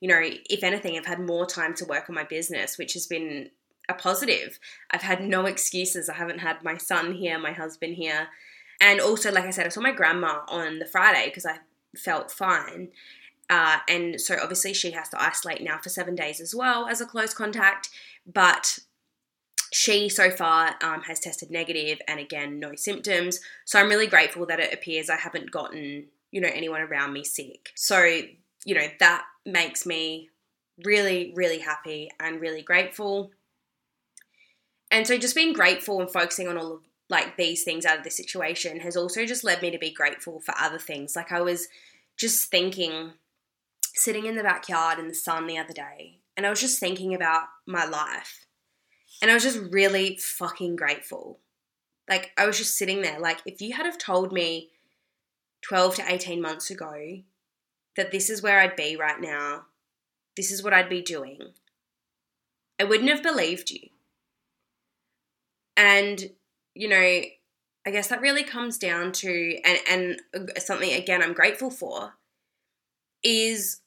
you 0.00 0.08
know, 0.08 0.20
if 0.22 0.62
anything, 0.62 0.98
I've 0.98 1.06
had 1.06 1.20
more 1.20 1.46
time 1.46 1.74
to 1.74 1.84
work 1.84 2.08
on 2.08 2.14
my 2.14 2.24
business, 2.24 2.78
which 2.78 2.94
has 2.94 3.06
been 3.06 3.50
a 3.88 3.94
positive. 3.94 4.58
I've 4.90 5.02
had 5.02 5.22
no 5.22 5.46
excuses. 5.46 6.08
I 6.08 6.14
haven't 6.14 6.40
had 6.40 6.62
my 6.62 6.76
son 6.76 7.12
here, 7.12 7.38
my 7.38 7.52
husband 7.52 7.94
here. 7.94 8.28
And 8.80 9.00
also, 9.00 9.32
like 9.32 9.44
I 9.44 9.50
said, 9.50 9.66
I 9.66 9.70
saw 9.70 9.80
my 9.80 9.92
grandma 9.92 10.40
on 10.48 10.78
the 10.78 10.86
Friday 10.86 11.26
because 11.26 11.46
I 11.46 11.58
felt 11.96 12.30
fine. 12.30 12.88
Uh, 13.50 13.78
and 13.88 14.20
so 14.20 14.36
obviously 14.40 14.74
she 14.74 14.90
has 14.92 15.08
to 15.08 15.20
isolate 15.20 15.62
now 15.62 15.78
for 15.78 15.88
seven 15.88 16.14
days 16.14 16.40
as 16.40 16.54
well 16.54 16.86
as 16.86 17.00
a 17.00 17.06
close 17.06 17.34
contact. 17.34 17.88
But 18.26 18.78
she 19.72 20.08
so 20.08 20.30
far 20.30 20.74
um, 20.82 21.02
has 21.02 21.20
tested 21.20 21.50
negative 21.50 21.98
and 22.06 22.20
again, 22.20 22.58
no 22.58 22.74
symptoms. 22.74 23.40
So 23.64 23.78
I'm 23.78 23.88
really 23.88 24.06
grateful 24.06 24.46
that 24.46 24.60
it 24.60 24.72
appears 24.72 25.10
I 25.10 25.16
haven't 25.16 25.50
gotten, 25.50 26.06
you 26.30 26.40
know, 26.40 26.50
anyone 26.52 26.80
around 26.80 27.12
me 27.12 27.24
sick. 27.24 27.70
So, 27.74 28.02
you 28.64 28.74
know, 28.74 28.86
that 29.00 29.24
makes 29.44 29.86
me 29.86 30.30
really, 30.84 31.32
really 31.34 31.58
happy 31.58 32.10
and 32.20 32.40
really 32.40 32.62
grateful. 32.62 33.30
And 34.90 35.06
so 35.06 35.18
just 35.18 35.34
being 35.34 35.52
grateful 35.52 36.00
and 36.00 36.10
focusing 36.10 36.48
on 36.48 36.56
all 36.56 36.74
of 36.74 36.82
like 37.08 37.36
these 37.36 37.64
things 37.64 37.86
out 37.86 37.98
of 37.98 38.04
this 38.04 38.16
situation 38.16 38.80
has 38.80 38.96
also 38.96 39.24
just 39.24 39.44
led 39.44 39.62
me 39.62 39.70
to 39.70 39.78
be 39.78 39.90
grateful 39.90 40.40
for 40.40 40.54
other 40.58 40.78
things. 40.78 41.16
Like 41.16 41.32
I 41.32 41.40
was 41.40 41.68
just 42.16 42.50
thinking 42.50 43.12
sitting 43.94 44.26
in 44.26 44.36
the 44.36 44.42
backyard 44.42 44.98
in 44.98 45.08
the 45.08 45.14
sun 45.14 45.46
the 45.46 45.58
other 45.58 45.72
day 45.72 46.18
and 46.36 46.46
I 46.46 46.50
was 46.50 46.60
just 46.60 46.78
thinking 46.78 47.14
about 47.14 47.44
my 47.66 47.84
life. 47.84 48.46
And 49.20 49.30
I 49.30 49.34
was 49.34 49.42
just 49.42 49.58
really 49.58 50.16
fucking 50.16 50.76
grateful. 50.76 51.40
Like 52.08 52.30
I 52.36 52.46
was 52.46 52.58
just 52.58 52.76
sitting 52.76 53.02
there 53.02 53.18
like 53.18 53.40
if 53.46 53.60
you 53.60 53.74
had 53.74 53.86
have 53.86 53.98
told 53.98 54.32
me 54.32 54.70
12 55.62 55.96
to 55.96 56.12
18 56.12 56.40
months 56.40 56.70
ago 56.70 57.22
that 57.96 58.12
this 58.12 58.30
is 58.30 58.42
where 58.42 58.60
I'd 58.60 58.76
be 58.76 58.96
right 58.96 59.20
now, 59.20 59.64
this 60.36 60.52
is 60.52 60.62
what 60.62 60.72
I'd 60.72 60.88
be 60.88 61.02
doing, 61.02 61.38
I 62.78 62.84
wouldn't 62.84 63.10
have 63.10 63.22
believed 63.22 63.70
you. 63.70 63.88
And 65.76 66.30
you 66.78 66.88
know, 66.88 66.96
I 67.86 67.90
guess 67.90 68.06
that 68.08 68.20
really 68.20 68.44
comes 68.44 68.78
down 68.78 69.10
to 69.12 69.58
and 69.64 69.78
and 70.34 70.52
something 70.58 70.92
again 70.92 71.22
I'm 71.22 71.32
grateful 71.32 71.70
for 71.70 72.14
is 73.24 73.80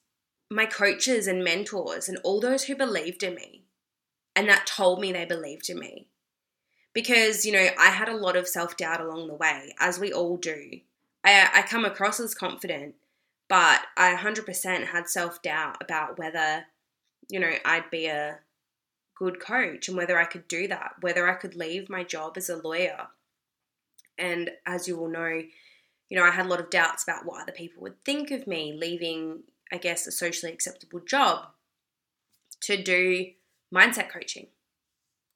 my 0.50 0.66
coaches 0.66 1.26
and 1.26 1.42
mentors 1.42 2.08
and 2.08 2.18
all 2.22 2.38
those 2.38 2.64
who 2.64 2.76
believed 2.76 3.22
in 3.22 3.34
me 3.34 3.64
and 4.36 4.46
that 4.48 4.66
told 4.66 5.00
me 5.00 5.10
they 5.10 5.24
believed 5.24 5.70
in 5.70 5.78
me. 5.78 6.08
Because, 6.94 7.46
you 7.46 7.52
know, 7.52 7.68
I 7.78 7.90
had 7.90 8.08
a 8.08 8.16
lot 8.16 8.36
of 8.36 8.46
self 8.46 8.76
doubt 8.76 9.00
along 9.00 9.28
the 9.28 9.34
way, 9.34 9.74
as 9.80 9.98
we 9.98 10.12
all 10.12 10.36
do. 10.36 10.80
I, 11.24 11.48
I 11.54 11.62
come 11.62 11.86
across 11.86 12.20
as 12.20 12.34
confident, 12.34 12.96
but 13.48 13.80
I 13.96 14.14
100% 14.14 14.86
had 14.88 15.08
self 15.08 15.40
doubt 15.40 15.78
about 15.80 16.18
whether, 16.18 16.66
you 17.30 17.40
know, 17.40 17.52
I'd 17.64 17.90
be 17.90 18.06
a 18.06 18.40
good 19.16 19.40
coach 19.40 19.88
and 19.88 19.96
whether 19.96 20.18
I 20.18 20.24
could 20.24 20.48
do 20.48 20.68
that, 20.68 20.94
whether 21.00 21.28
I 21.28 21.34
could 21.34 21.54
leave 21.54 21.88
my 21.88 22.04
job 22.04 22.34
as 22.36 22.48
a 22.48 22.56
lawyer. 22.56 23.08
And 24.18 24.50
as 24.66 24.88
you 24.88 24.98
all 24.98 25.08
know, 25.08 25.42
you 26.08 26.18
know, 26.18 26.24
I 26.24 26.30
had 26.30 26.46
a 26.46 26.48
lot 26.48 26.60
of 26.60 26.70
doubts 26.70 27.02
about 27.02 27.24
what 27.24 27.42
other 27.42 27.52
people 27.52 27.82
would 27.82 28.04
think 28.04 28.30
of 28.30 28.46
me 28.46 28.76
leaving, 28.76 29.44
I 29.72 29.78
guess, 29.78 30.06
a 30.06 30.12
socially 30.12 30.52
acceptable 30.52 31.00
job 31.00 31.46
to 32.62 32.80
do 32.80 33.26
mindset 33.74 34.10
coaching, 34.10 34.48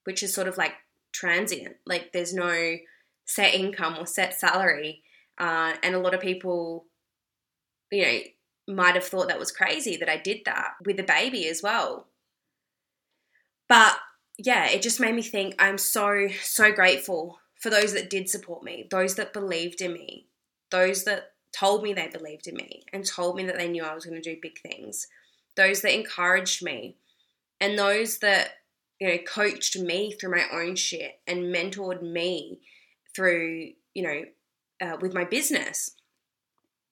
which 0.04 0.22
is 0.22 0.34
sort 0.34 0.48
of 0.48 0.58
like 0.58 0.74
transient. 1.12 1.76
Like 1.86 2.12
there's 2.12 2.34
no 2.34 2.76
set 3.24 3.54
income 3.54 3.96
or 3.98 4.06
set 4.06 4.34
salary. 4.34 5.02
Uh, 5.38 5.74
and 5.82 5.94
a 5.94 5.98
lot 5.98 6.14
of 6.14 6.20
people, 6.20 6.86
you 7.90 8.02
know, 8.02 8.18
might 8.68 8.94
have 8.94 9.04
thought 9.04 9.28
that 9.28 9.38
was 9.38 9.52
crazy 9.52 9.96
that 9.96 10.08
I 10.08 10.16
did 10.16 10.40
that 10.44 10.74
with 10.84 10.98
a 10.98 11.04
baby 11.04 11.48
as 11.48 11.62
well. 11.62 12.08
But 13.68 13.98
yeah, 14.38 14.66
it 14.66 14.82
just 14.82 15.00
made 15.00 15.14
me 15.14 15.22
think 15.22 15.54
I'm 15.58 15.78
so, 15.78 16.28
so 16.42 16.72
grateful 16.72 17.38
for 17.54 17.70
those 17.70 17.94
that 17.94 18.10
did 18.10 18.28
support 18.28 18.62
me, 18.62 18.86
those 18.90 19.14
that 19.14 19.32
believed 19.32 19.80
in 19.80 19.92
me, 19.92 20.26
those 20.70 21.04
that 21.04 21.32
told 21.52 21.82
me 21.82 21.92
they 21.92 22.08
believed 22.08 22.46
in 22.46 22.54
me 22.54 22.82
and 22.92 23.04
told 23.04 23.36
me 23.36 23.44
that 23.44 23.56
they 23.56 23.68
knew 23.68 23.82
I 23.82 23.94
was 23.94 24.04
going 24.04 24.20
to 24.20 24.34
do 24.34 24.38
big 24.40 24.60
things, 24.60 25.08
those 25.56 25.80
that 25.80 25.94
encouraged 25.94 26.62
me, 26.62 26.96
and 27.60 27.78
those 27.78 28.18
that, 28.18 28.50
you 29.00 29.08
know, 29.08 29.18
coached 29.18 29.78
me 29.78 30.12
through 30.12 30.36
my 30.36 30.44
own 30.52 30.76
shit 30.76 31.18
and 31.26 31.54
mentored 31.54 32.02
me 32.02 32.60
through, 33.14 33.70
you 33.94 34.02
know, 34.02 34.22
uh, 34.82 34.98
with 35.00 35.14
my 35.14 35.24
business. 35.24 35.92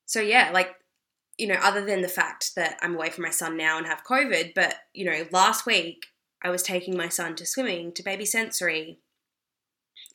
So, 0.06 0.20
yeah, 0.20 0.50
like, 0.52 0.74
you 1.36 1.46
know, 1.46 1.58
other 1.62 1.84
than 1.84 2.00
the 2.00 2.08
fact 2.08 2.54
that 2.56 2.78
I'm 2.80 2.94
away 2.94 3.10
from 3.10 3.24
my 3.24 3.30
son 3.30 3.56
now 3.58 3.76
and 3.76 3.86
have 3.86 4.04
COVID, 4.04 4.54
but, 4.54 4.76
you 4.94 5.04
know, 5.04 5.26
last 5.30 5.66
week 5.66 6.06
I 6.44 6.50
was 6.50 6.62
taking 6.62 6.96
my 6.96 7.08
son 7.08 7.34
to 7.36 7.46
swimming, 7.46 7.92
to 7.92 8.02
baby 8.02 8.26
sensory. 8.26 8.98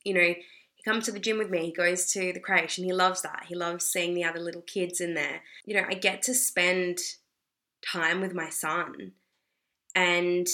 You 0.06 0.14
know, 0.14 0.36
he 0.76 0.84
comes 0.86 1.06
to 1.06 1.12
the 1.12 1.20
gym 1.20 1.40
with 1.40 1.50
me, 1.50 1.66
he 1.66 1.74
goes 1.74 2.10
to 2.14 2.32
the 2.32 2.40
creche, 2.40 2.78
and 2.78 2.86
he 2.86 2.94
loves 2.94 3.24
that. 3.24 3.46
He 3.50 3.56
loves 3.56 3.86
seeing 3.86 4.14
the 4.14 4.24
other 4.24 4.40
little 4.40 4.62
kids 4.62 5.02
in 5.02 5.16
there. 5.16 5.42
You 5.66 5.76
know, 5.76 5.86
I 5.90 5.96
get 5.96 6.22
to 6.24 6.34
spend 6.34 7.00
time 7.86 8.22
with 8.22 8.34
my 8.34 8.50
son 8.50 9.14
and 9.96 10.48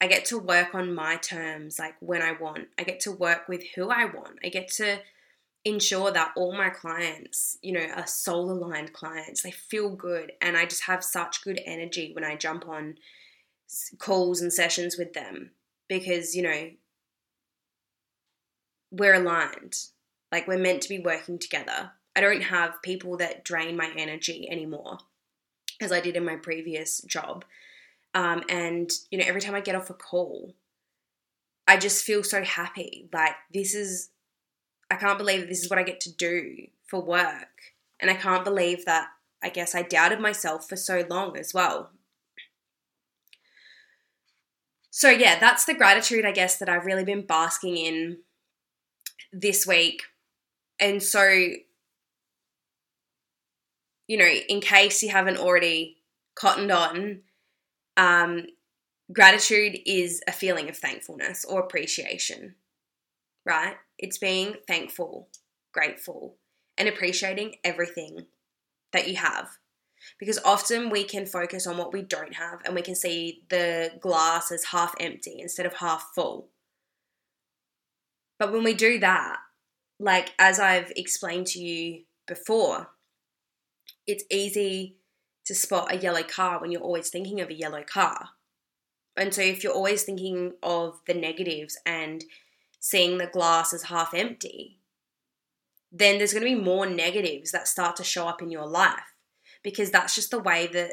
I 0.00 0.08
get 0.08 0.24
to 0.26 0.38
work 0.38 0.74
on 0.74 0.94
my 0.94 1.16
terms, 1.16 1.78
like 1.78 1.94
when 2.00 2.22
I 2.22 2.32
want. 2.32 2.68
I 2.78 2.82
get 2.82 3.00
to 3.00 3.12
work 3.12 3.48
with 3.48 3.62
who 3.76 3.88
I 3.88 4.06
want. 4.06 4.38
I 4.44 4.48
get 4.48 4.68
to 4.72 4.98
ensure 5.64 6.10
that 6.10 6.32
all 6.36 6.52
my 6.52 6.70
clients, 6.70 7.56
you 7.62 7.72
know, 7.72 7.86
are 7.94 8.06
soul 8.06 8.50
aligned 8.50 8.92
clients. 8.92 9.42
They 9.42 9.52
feel 9.52 9.94
good. 9.94 10.32
And 10.40 10.56
I 10.56 10.64
just 10.64 10.84
have 10.84 11.04
such 11.04 11.44
good 11.44 11.60
energy 11.64 12.10
when 12.14 12.24
I 12.24 12.34
jump 12.34 12.68
on 12.68 12.96
calls 13.98 14.40
and 14.40 14.52
sessions 14.52 14.96
with 14.98 15.12
them 15.12 15.50
because, 15.88 16.34
you 16.34 16.42
know, 16.42 16.70
we're 18.90 19.14
aligned. 19.14 19.76
Like 20.30 20.46
we're 20.46 20.58
meant 20.58 20.82
to 20.82 20.88
be 20.88 20.98
working 20.98 21.38
together. 21.38 21.92
I 22.14 22.20
don't 22.20 22.42
have 22.42 22.82
people 22.82 23.16
that 23.18 23.44
drain 23.44 23.76
my 23.76 23.90
energy 23.96 24.48
anymore 24.50 24.98
as 25.80 25.92
I 25.92 26.00
did 26.00 26.16
in 26.16 26.24
my 26.24 26.36
previous 26.36 27.00
job. 27.02 27.44
Um, 28.14 28.42
and, 28.48 28.90
you 29.10 29.18
know, 29.18 29.24
every 29.26 29.40
time 29.40 29.54
I 29.54 29.60
get 29.60 29.74
off 29.74 29.90
a 29.90 29.94
call, 29.94 30.54
I 31.66 31.78
just 31.78 32.04
feel 32.04 32.22
so 32.22 32.42
happy. 32.42 33.08
Like, 33.12 33.34
this 33.52 33.74
is, 33.74 34.10
I 34.90 34.96
can't 34.96 35.18
believe 35.18 35.40
that 35.40 35.48
this 35.48 35.62
is 35.62 35.70
what 35.70 35.78
I 35.78 35.82
get 35.82 36.00
to 36.02 36.12
do 36.12 36.66
for 36.86 37.00
work. 37.00 37.72
And 38.00 38.10
I 38.10 38.14
can't 38.14 38.44
believe 38.44 38.84
that 38.84 39.08
I 39.42 39.48
guess 39.48 39.74
I 39.74 39.82
doubted 39.82 40.20
myself 40.20 40.68
for 40.68 40.76
so 40.76 41.04
long 41.08 41.38
as 41.38 41.54
well. 41.54 41.90
So, 44.94 45.08
yeah, 45.08 45.38
that's 45.40 45.64
the 45.64 45.72
gratitude, 45.72 46.26
I 46.26 46.32
guess, 46.32 46.58
that 46.58 46.68
I've 46.68 46.84
really 46.84 47.02
been 47.02 47.24
basking 47.24 47.78
in 47.78 48.18
this 49.32 49.66
week. 49.66 50.02
And 50.78 51.02
so, 51.02 51.22
you 54.06 54.18
know, 54.18 54.26
in 54.26 54.60
case 54.60 55.02
you 55.02 55.08
haven't 55.08 55.38
already 55.38 55.96
cottoned 56.34 56.70
on, 56.70 57.22
um, 57.96 58.44
gratitude 59.10 59.78
is 59.86 60.20
a 60.28 60.32
feeling 60.32 60.68
of 60.68 60.76
thankfulness 60.76 61.46
or 61.46 61.60
appreciation, 61.60 62.56
right? 63.46 63.76
It's 63.98 64.18
being 64.18 64.56
thankful, 64.68 65.28
grateful, 65.72 66.36
and 66.76 66.86
appreciating 66.86 67.54
everything 67.64 68.26
that 68.92 69.08
you 69.08 69.16
have. 69.16 69.48
Because 70.18 70.38
often 70.44 70.90
we 70.90 71.04
can 71.04 71.26
focus 71.26 71.66
on 71.66 71.76
what 71.76 71.92
we 71.92 72.02
don't 72.02 72.34
have 72.34 72.60
and 72.64 72.74
we 72.74 72.82
can 72.82 72.94
see 72.94 73.44
the 73.48 73.92
glass 74.00 74.52
as 74.52 74.64
half 74.64 74.94
empty 75.00 75.38
instead 75.40 75.66
of 75.66 75.74
half 75.74 76.10
full. 76.14 76.48
But 78.38 78.52
when 78.52 78.64
we 78.64 78.74
do 78.74 78.98
that, 78.98 79.38
like 79.98 80.32
as 80.38 80.58
I've 80.58 80.92
explained 80.96 81.46
to 81.48 81.60
you 81.60 82.02
before, 82.26 82.90
it's 84.06 84.24
easy 84.30 84.96
to 85.44 85.54
spot 85.54 85.92
a 85.92 85.96
yellow 85.96 86.22
car 86.22 86.60
when 86.60 86.70
you're 86.70 86.80
always 86.80 87.08
thinking 87.08 87.40
of 87.40 87.50
a 87.50 87.54
yellow 87.54 87.82
car. 87.82 88.30
And 89.16 89.32
so 89.32 89.42
if 89.42 89.62
you're 89.62 89.72
always 89.72 90.04
thinking 90.04 90.54
of 90.62 91.00
the 91.06 91.14
negatives 91.14 91.78
and 91.84 92.24
seeing 92.80 93.18
the 93.18 93.26
glass 93.26 93.72
as 93.72 93.84
half 93.84 94.14
empty, 94.14 94.78
then 95.90 96.18
there's 96.18 96.32
going 96.32 96.44
to 96.44 96.56
be 96.56 96.60
more 96.60 96.86
negatives 96.86 97.52
that 97.52 97.68
start 97.68 97.96
to 97.96 98.04
show 98.04 98.26
up 98.26 98.40
in 98.40 98.50
your 98.50 98.66
life 98.66 99.11
because 99.62 99.90
that's 99.90 100.14
just 100.14 100.30
the 100.30 100.38
way 100.38 100.66
that 100.68 100.92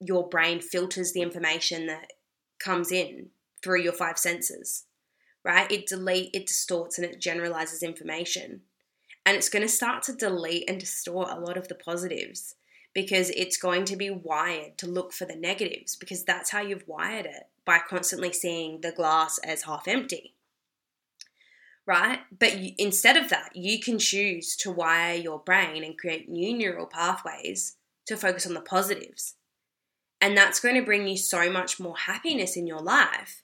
your 0.00 0.28
brain 0.28 0.60
filters 0.60 1.12
the 1.12 1.22
information 1.22 1.86
that 1.86 2.12
comes 2.58 2.92
in 2.92 3.28
through 3.62 3.80
your 3.80 3.92
five 3.92 4.18
senses, 4.18 4.84
right? 5.44 5.70
It 5.70 5.86
delete, 5.86 6.30
it 6.34 6.46
distorts, 6.46 6.98
and 6.98 7.06
it 7.06 7.20
generalizes 7.20 7.82
information. 7.82 8.62
And 9.26 9.36
it's 9.36 9.48
going 9.48 9.62
to 9.62 9.68
start 9.68 10.02
to 10.04 10.12
delete 10.12 10.68
and 10.68 10.78
distort 10.78 11.30
a 11.30 11.40
lot 11.40 11.56
of 11.56 11.68
the 11.68 11.74
positives 11.74 12.56
because 12.92 13.30
it's 13.30 13.56
going 13.56 13.84
to 13.86 13.96
be 13.96 14.10
wired 14.10 14.76
to 14.78 14.86
look 14.86 15.12
for 15.12 15.24
the 15.24 15.34
negatives 15.34 15.96
because 15.96 16.24
that's 16.24 16.50
how 16.50 16.60
you've 16.60 16.86
wired 16.86 17.26
it 17.26 17.48
by 17.64 17.78
constantly 17.78 18.32
seeing 18.32 18.82
the 18.82 18.92
glass 18.92 19.38
as 19.38 19.62
half 19.62 19.88
empty. 19.88 20.34
Right? 21.86 22.20
But 22.38 22.58
you, 22.58 22.72
instead 22.78 23.16
of 23.16 23.30
that, 23.30 23.50
you 23.54 23.80
can 23.80 23.98
choose 23.98 24.56
to 24.56 24.70
wire 24.70 25.14
your 25.14 25.38
brain 25.38 25.84
and 25.84 25.98
create 25.98 26.28
new 26.28 26.56
neural 26.56 26.86
pathways 26.86 27.76
to 28.06 28.16
focus 28.16 28.46
on 28.46 28.54
the 28.54 28.60
positives. 28.60 29.34
And 30.20 30.36
that's 30.36 30.60
going 30.60 30.74
to 30.74 30.82
bring 30.82 31.06
you 31.06 31.16
so 31.16 31.50
much 31.50 31.78
more 31.78 31.96
happiness 31.96 32.56
in 32.56 32.66
your 32.66 32.80
life 32.80 33.42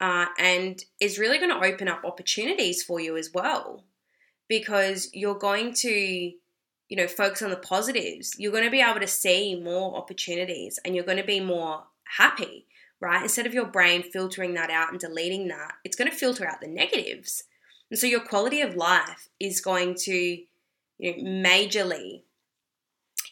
uh, 0.00 0.26
and 0.38 0.84
is 1.00 1.18
really 1.18 1.38
going 1.38 1.50
to 1.50 1.66
open 1.66 1.88
up 1.88 2.04
opportunities 2.04 2.82
for 2.82 3.00
you 3.00 3.16
as 3.16 3.30
well. 3.32 3.84
Because 4.48 5.08
you're 5.12 5.38
going 5.38 5.72
to 5.74 5.90
you 5.90 6.96
know 6.96 7.06
focus 7.06 7.40
on 7.40 7.50
the 7.50 7.56
positives. 7.56 8.34
You're 8.38 8.52
going 8.52 8.64
to 8.64 8.70
be 8.70 8.82
able 8.82 9.00
to 9.00 9.06
see 9.06 9.58
more 9.58 9.96
opportunities 9.96 10.78
and 10.84 10.94
you're 10.94 11.04
going 11.04 11.18
to 11.18 11.24
be 11.24 11.40
more 11.40 11.84
happy 12.18 12.66
right? 13.02 13.22
Instead 13.22 13.46
of 13.46 13.52
your 13.52 13.66
brain 13.66 14.02
filtering 14.02 14.54
that 14.54 14.70
out 14.70 14.92
and 14.92 15.00
deleting 15.00 15.48
that 15.48 15.72
it's 15.84 15.96
going 15.96 16.10
to 16.10 16.16
filter 16.16 16.48
out 16.48 16.60
the 16.62 16.68
negatives. 16.68 17.42
And 17.90 17.98
so 17.98 18.06
your 18.06 18.20
quality 18.20 18.62
of 18.62 18.76
life 18.76 19.28
is 19.38 19.60
going 19.60 19.96
to 20.04 20.14
you 20.98 21.22
know 21.22 21.48
majorly 21.50 22.22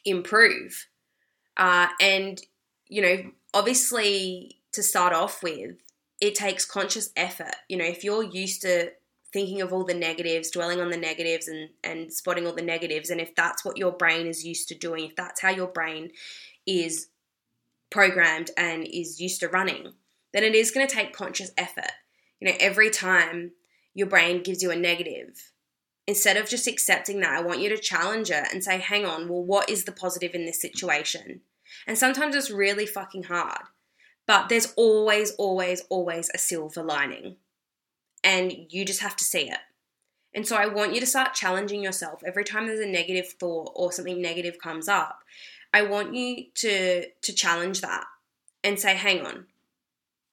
improve 0.05 0.87
uh, 1.57 1.89
and 2.01 2.43
you 2.89 3.03
know 3.03 3.31
obviously 3.55 4.61
to 4.73 4.83
start 4.83 5.13
off 5.13 5.43
with 5.43 5.77
it 6.21 6.35
takes 6.35 6.65
conscious 6.65 7.11
effort. 7.17 7.55
You 7.69 7.79
know, 7.79 7.85
if 7.85 8.05
you're 8.05 8.23
used 8.23 8.63
to 8.63 8.91
thinking 9.33 9.61
of 9.63 9.73
all 9.73 9.85
the 9.85 9.95
negatives, 9.95 10.51
dwelling 10.51 10.81
on 10.81 10.91
the 10.91 10.97
negatives 10.97 11.49
and, 11.49 11.71
and 11.83 12.13
spotting 12.13 12.47
all 12.47 12.55
the 12.55 12.63
negatives, 12.63 13.11
and 13.11 13.21
if 13.21 13.35
that's 13.35 13.65
what 13.65 13.79
your 13.79 13.93
brain 13.93 14.27
is 14.27 14.45
used 14.45 14.69
to 14.69 14.75
doing, 14.75 15.07
if 15.07 15.17
that's 15.17 15.41
how 15.41 15.51
your 15.51 15.69
brain 15.69 16.11
is 16.67 17.09
programmed 17.91 18.51
and 18.57 18.87
is 18.87 19.21
used 19.21 19.41
to 19.41 19.49
running, 19.49 19.93
then 20.33 20.45
it 20.45 20.55
is 20.55 20.71
going 20.71 20.87
to 20.87 20.95
take 20.95 21.13
conscious 21.13 21.53
effort. 21.57 21.93
You 22.39 22.49
know, 22.49 22.57
every 22.61 22.91
time 22.91 23.53
your 23.95 24.09
brain 24.09 24.43
gives 24.43 24.63
you 24.63 24.71
a 24.71 24.77
negative, 24.77 25.53
instead 26.11 26.37
of 26.37 26.49
just 26.49 26.67
accepting 26.67 27.21
that, 27.21 27.39
I 27.39 27.41
want 27.41 27.61
you 27.61 27.69
to 27.69 27.79
challenge 27.79 28.33
it 28.33 28.49
and 28.53 28.65
say, 28.65 28.79
hang 28.79 29.07
on, 29.07 29.29
well, 29.29 29.45
what 29.45 29.71
is 29.71 29.85
the 29.85 29.93
positive 29.93 30.35
in 30.35 30.45
this 30.45 30.61
situation? 30.61 31.43
And 31.87 31.97
sometimes 31.97 32.35
it's 32.35 32.51
really 32.51 32.85
fucking 32.85 33.23
hard. 33.25 33.63
But 34.27 34.49
there's 34.49 34.73
always, 34.75 35.31
always, 35.37 35.83
always 35.89 36.29
a 36.35 36.39
silver 36.39 36.83
lining. 36.83 37.37
And 38.25 38.53
you 38.71 38.85
just 38.85 39.03
have 39.03 39.15
to 39.19 39.25
see 39.25 39.49
it. 39.49 39.61
And 40.35 40.49
so 40.49 40.57
I 40.57 40.67
want 40.67 40.95
you 40.95 41.01
to 41.01 41.07
start 41.07 41.35
challenging 41.35 41.81
yourself 41.81 42.25
every 42.27 42.43
time 42.43 42.67
there's 42.67 42.81
a 42.81 42.87
negative 42.87 43.29
thought 43.39 43.71
or 43.77 43.93
something 43.93 44.21
negative 44.21 44.59
comes 44.59 44.89
up. 44.89 45.21
I 45.73 45.83
want 45.83 46.17
you 46.17 46.47
to 46.57 47.07
to 47.09 47.33
challenge 47.33 47.81
that 47.81 48.05
and 48.65 48.79
say, 48.79 48.95
"Hang 48.95 49.25
on. 49.25 49.47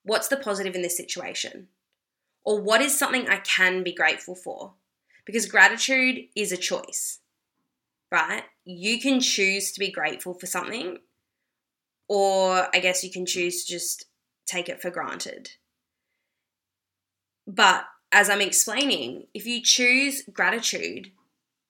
What's 0.03 0.27
the 0.27 0.37
positive 0.37 0.75
in 0.75 0.81
this 0.81 0.97
situation?" 0.97 1.67
Or 2.43 2.59
what 2.61 2.81
is 2.81 2.97
something 2.97 3.27
I 3.27 3.37
can 3.37 3.83
be 3.83 3.91
grateful 3.91 4.35
for? 4.35 4.73
Because 5.27 5.45
gratitude 5.45 6.21
is 6.35 6.51
a 6.51 6.57
choice. 6.57 7.19
Right? 8.11 8.43
You 8.65 8.99
can 8.99 9.19
choose 9.19 9.71
to 9.73 9.79
be 9.79 9.91
grateful 9.91 10.33
for 10.33 10.47
something 10.47 10.97
or 12.07 12.67
I 12.73 12.79
guess 12.79 13.03
you 13.03 13.11
can 13.11 13.25
choose 13.25 13.63
to 13.65 13.73
just 13.73 14.05
take 14.45 14.69
it 14.69 14.81
for 14.81 14.89
granted. 14.89 15.51
But 17.45 17.85
as 18.11 18.29
I'm 18.29 18.41
explaining, 18.41 19.27
if 19.33 19.45
you 19.45 19.61
choose 19.61 20.23
gratitude, 20.31 21.11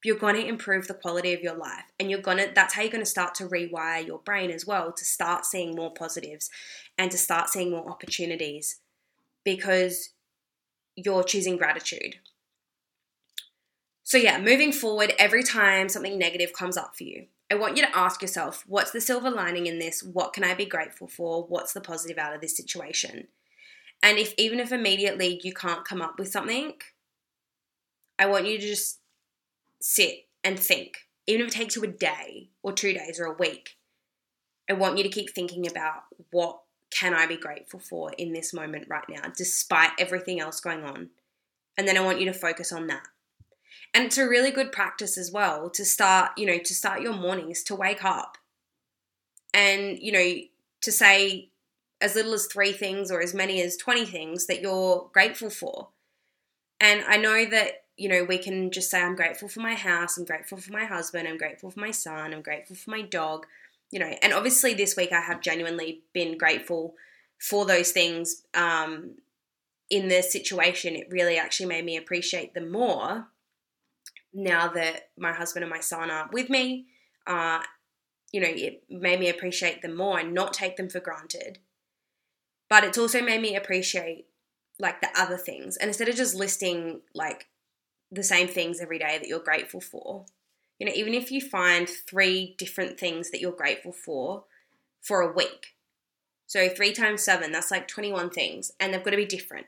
you're 0.03 0.17
going 0.17 0.35
to 0.35 0.47
improve 0.47 0.87
the 0.87 0.93
quality 0.93 1.33
of 1.33 1.41
your 1.41 1.55
life 1.55 1.83
and 1.99 2.09
you're 2.09 2.21
going 2.21 2.37
to 2.37 2.51
that's 2.53 2.75
how 2.75 2.81
you're 2.81 2.91
going 2.91 3.03
to 3.03 3.09
start 3.09 3.35
to 3.35 3.47
rewire 3.47 4.05
your 4.05 4.19
brain 4.19 4.51
as 4.51 4.65
well 4.65 4.93
to 4.93 5.03
start 5.03 5.45
seeing 5.45 5.75
more 5.75 5.93
positives 5.93 6.49
and 6.97 7.11
to 7.11 7.17
start 7.17 7.49
seeing 7.49 7.71
more 7.71 7.89
opportunities 7.89 8.79
because 9.43 10.11
you're 10.95 11.23
choosing 11.23 11.57
gratitude. 11.57 12.17
So 14.07 14.17
yeah, 14.17 14.39
moving 14.39 14.71
forward 14.71 15.13
every 15.19 15.43
time 15.43 15.89
something 15.89 16.17
negative 16.17 16.53
comes 16.53 16.77
up 16.77 16.95
for 16.95 17.03
you, 17.03 17.25
I 17.51 17.55
want 17.55 17.75
you 17.75 17.83
to 17.83 17.97
ask 17.97 18.21
yourself 18.21 18.63
what's 18.65 18.91
the 18.91 19.01
silver 19.01 19.29
lining 19.29 19.67
in 19.67 19.79
this? 19.79 20.01
What 20.01 20.31
can 20.31 20.45
I 20.45 20.53
be 20.53 20.65
grateful 20.65 21.09
for? 21.09 21.43
What's 21.43 21.73
the 21.73 21.81
positive 21.81 22.17
out 22.17 22.33
of 22.33 22.39
this 22.39 22.55
situation? 22.55 23.27
And 24.01 24.17
if 24.17 24.33
even 24.37 24.61
if 24.61 24.71
immediately 24.71 25.41
you 25.43 25.53
can't 25.53 25.83
come 25.83 26.01
up 26.01 26.17
with 26.17 26.29
something, 26.29 26.75
I 28.17 28.27
want 28.27 28.47
you 28.47 28.57
to 28.57 28.65
just 28.65 28.99
sit 29.81 30.27
and 30.41 30.57
think. 30.57 30.99
Even 31.27 31.41
if 31.41 31.47
it 31.49 31.57
takes 31.57 31.75
you 31.75 31.83
a 31.83 31.87
day 31.87 32.51
or 32.63 32.71
two 32.71 32.93
days 32.93 33.19
or 33.19 33.25
a 33.25 33.35
week, 33.35 33.71
I 34.69 34.73
want 34.73 34.97
you 34.97 35.03
to 35.03 35.09
keep 35.09 35.31
thinking 35.31 35.67
about 35.67 36.03
what 36.31 36.61
can 36.91 37.13
I 37.13 37.27
be 37.27 37.35
grateful 37.35 37.81
for 37.81 38.13
in 38.13 38.31
this 38.31 38.53
moment 38.53 38.87
right 38.87 39.03
now, 39.09 39.33
despite 39.35 39.91
everything 39.99 40.39
else 40.39 40.61
going 40.61 40.85
on. 40.85 41.09
And 41.77 41.85
then 41.85 41.97
I 41.97 42.05
want 42.05 42.21
you 42.21 42.25
to 42.27 42.33
focus 42.33 42.71
on 42.71 42.87
that. 42.87 43.03
And 43.93 44.05
it's 44.05 44.17
a 44.17 44.27
really 44.27 44.51
good 44.51 44.71
practice 44.71 45.17
as 45.17 45.31
well 45.31 45.69
to 45.71 45.83
start, 45.83 46.31
you 46.37 46.45
know, 46.45 46.59
to 46.59 46.73
start 46.73 47.01
your 47.01 47.13
mornings, 47.13 47.63
to 47.63 47.75
wake 47.75 48.03
up 48.03 48.37
and, 49.53 49.97
you 49.99 50.11
know, 50.11 50.33
to 50.81 50.91
say 50.91 51.49
as 51.99 52.15
little 52.15 52.33
as 52.33 52.45
three 52.45 52.71
things 52.71 53.09
or 53.09 53.21
as 53.21 53.33
many 53.33 53.61
as 53.61 53.75
20 53.77 54.05
things 54.05 54.45
that 54.47 54.61
you're 54.61 55.09
grateful 55.13 55.49
for. 55.49 55.89
And 56.79 57.03
I 57.07 57.17
know 57.17 57.45
that, 57.45 57.85
you 57.97 58.07
know, 58.07 58.23
we 58.23 58.37
can 58.37 58.69
just 58.69 58.91
say, 58.91 59.01
I'm 59.01 59.15
grateful 59.15 59.47
for 59.47 59.61
my 59.61 59.73
house, 59.73 60.17
I'm 60.17 60.25
grateful 60.25 60.59
for 60.59 60.71
my 60.71 60.85
husband, 60.85 61.27
I'm 61.27 61.37
grateful 61.37 61.71
for 61.71 61.79
my 61.79 61.91
son, 61.91 62.33
I'm 62.33 62.43
grateful 62.43 62.75
for 62.75 62.91
my 62.91 63.01
dog, 63.01 63.47
you 63.89 63.99
know. 63.99 64.13
And 64.21 64.33
obviously, 64.33 64.75
this 64.75 64.95
week 64.95 65.11
I 65.11 65.21
have 65.21 65.41
genuinely 65.41 66.01
been 66.13 66.37
grateful 66.37 66.93
for 67.39 67.65
those 67.65 67.91
things 67.91 68.43
um, 68.53 69.15
in 69.89 70.07
the 70.07 70.21
situation. 70.21 70.95
It 70.95 71.07
really 71.09 71.39
actually 71.39 71.65
made 71.65 71.85
me 71.85 71.97
appreciate 71.97 72.53
them 72.53 72.71
more 72.71 73.27
now 74.33 74.67
that 74.69 75.09
my 75.17 75.33
husband 75.33 75.63
and 75.63 75.71
my 75.71 75.79
son 75.79 76.11
are 76.11 76.29
with 76.31 76.49
me, 76.49 76.87
uh, 77.25 77.59
you 78.31 78.41
know, 78.41 78.49
it 78.49 78.83
made 78.89 79.19
me 79.19 79.29
appreciate 79.29 79.81
them 79.81 79.95
more 79.95 80.19
and 80.19 80.33
not 80.33 80.53
take 80.53 80.77
them 80.77 80.89
for 80.89 80.99
granted. 80.99 81.59
But 82.69 82.83
it's 82.83 82.97
also 82.97 83.21
made 83.21 83.41
me 83.41 83.55
appreciate 83.55 84.25
like 84.79 85.01
the 85.01 85.09
other 85.15 85.37
things. 85.37 85.77
And 85.77 85.87
instead 85.87 86.09
of 86.09 86.15
just 86.15 86.35
listing 86.35 87.01
like 87.13 87.47
the 88.11 88.23
same 88.23 88.47
things 88.47 88.79
every 88.79 88.99
day 88.99 89.17
that 89.17 89.27
you're 89.27 89.39
grateful 89.39 89.81
for, 89.81 90.25
you 90.79 90.85
know, 90.85 90.93
even 90.93 91.13
if 91.13 91.31
you 91.31 91.41
find 91.41 91.89
three 91.89 92.55
different 92.57 92.99
things 92.99 93.31
that 93.31 93.41
you're 93.41 93.51
grateful 93.51 93.91
for 93.91 94.43
for 95.01 95.21
a 95.21 95.33
week. 95.33 95.75
So 96.45 96.69
three 96.69 96.93
times 96.93 97.23
seven, 97.23 97.51
that's 97.51 97.71
like 97.71 97.87
21 97.87 98.29
things, 98.29 98.71
and 98.79 98.93
they've 98.93 99.03
got 99.03 99.11
to 99.11 99.17
be 99.17 99.25
different. 99.25 99.67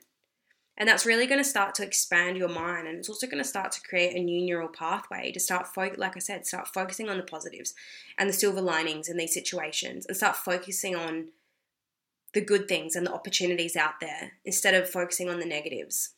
And 0.80 0.88
that's 0.88 1.06
really 1.06 1.28
going 1.28 1.44
to 1.44 1.50
start 1.50 1.76
to 1.76 1.84
expand 1.84 2.38
your 2.38 2.48
mind. 2.48 2.88
And 2.88 2.98
it's 2.98 3.10
also 3.10 3.28
going 3.28 3.44
to 3.44 3.48
start 3.48 3.74
to 3.74 3.82
create 3.82 4.16
a 4.16 4.24
new 4.24 4.42
neural 4.42 4.70
pathway 4.70 5.30
to 5.34 5.40
start, 5.40 5.68
fo- 5.68 5.92
like 5.98 6.16
I 6.16 6.20
said, 6.20 6.48
start 6.48 6.70
focusing 6.70 7.10
on 7.10 7.18
the 7.18 7.24
positives 7.24 7.74
and 8.18 8.30
the 8.30 8.34
silver 8.34 8.62
linings 8.62 9.10
in 9.10 9.18
these 9.18 9.34
situations 9.34 10.06
and 10.06 10.16
start 10.16 10.38
focusing 10.38 10.96
on 10.96 11.28
the 12.34 12.40
good 12.40 12.70
things 12.70 12.96
and 12.96 13.06
the 13.06 13.14
opportunities 13.14 13.76
out 13.76 14.00
there 14.00 14.34
instead 14.46 14.74
of 14.74 14.90
focusing 14.90 15.30
on 15.30 15.40
the 15.40 15.46
negatives. 15.46 16.12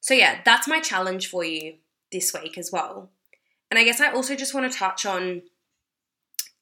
So, 0.00 0.14
yeah, 0.14 0.40
that's 0.42 0.68
my 0.68 0.80
challenge 0.80 1.28
for 1.28 1.44
you 1.44 1.74
this 2.10 2.32
week 2.32 2.56
as 2.56 2.72
well. 2.72 3.10
And 3.70 3.78
I 3.78 3.84
guess 3.84 4.00
I 4.00 4.12
also 4.12 4.34
just 4.34 4.54
want 4.54 4.70
to 4.70 4.78
touch 4.78 5.04
on 5.04 5.42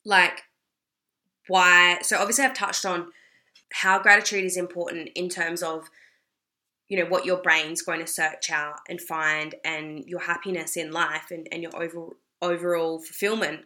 like 0.05 0.42
why. 1.46 1.98
So, 2.02 2.18
obviously, 2.18 2.44
I've 2.44 2.55
touched 2.55 2.85
on 2.85 3.12
how 3.72 4.00
gratitude 4.00 4.44
is 4.44 4.57
important 4.57 5.11
in 5.14 5.28
terms 5.28 5.62
of 5.62 5.88
you 6.92 6.98
know 7.02 7.09
what 7.09 7.24
your 7.24 7.38
brain's 7.38 7.81
going 7.81 8.00
to 8.00 8.07
search 8.07 8.50
out 8.50 8.81
and 8.87 9.00
find 9.00 9.55
and 9.64 10.05
your 10.05 10.20
happiness 10.20 10.76
in 10.76 10.92
life 10.92 11.31
and, 11.31 11.48
and 11.50 11.62
your 11.62 11.74
over, 11.74 12.11
overall 12.42 12.98
fulfillment 12.98 13.64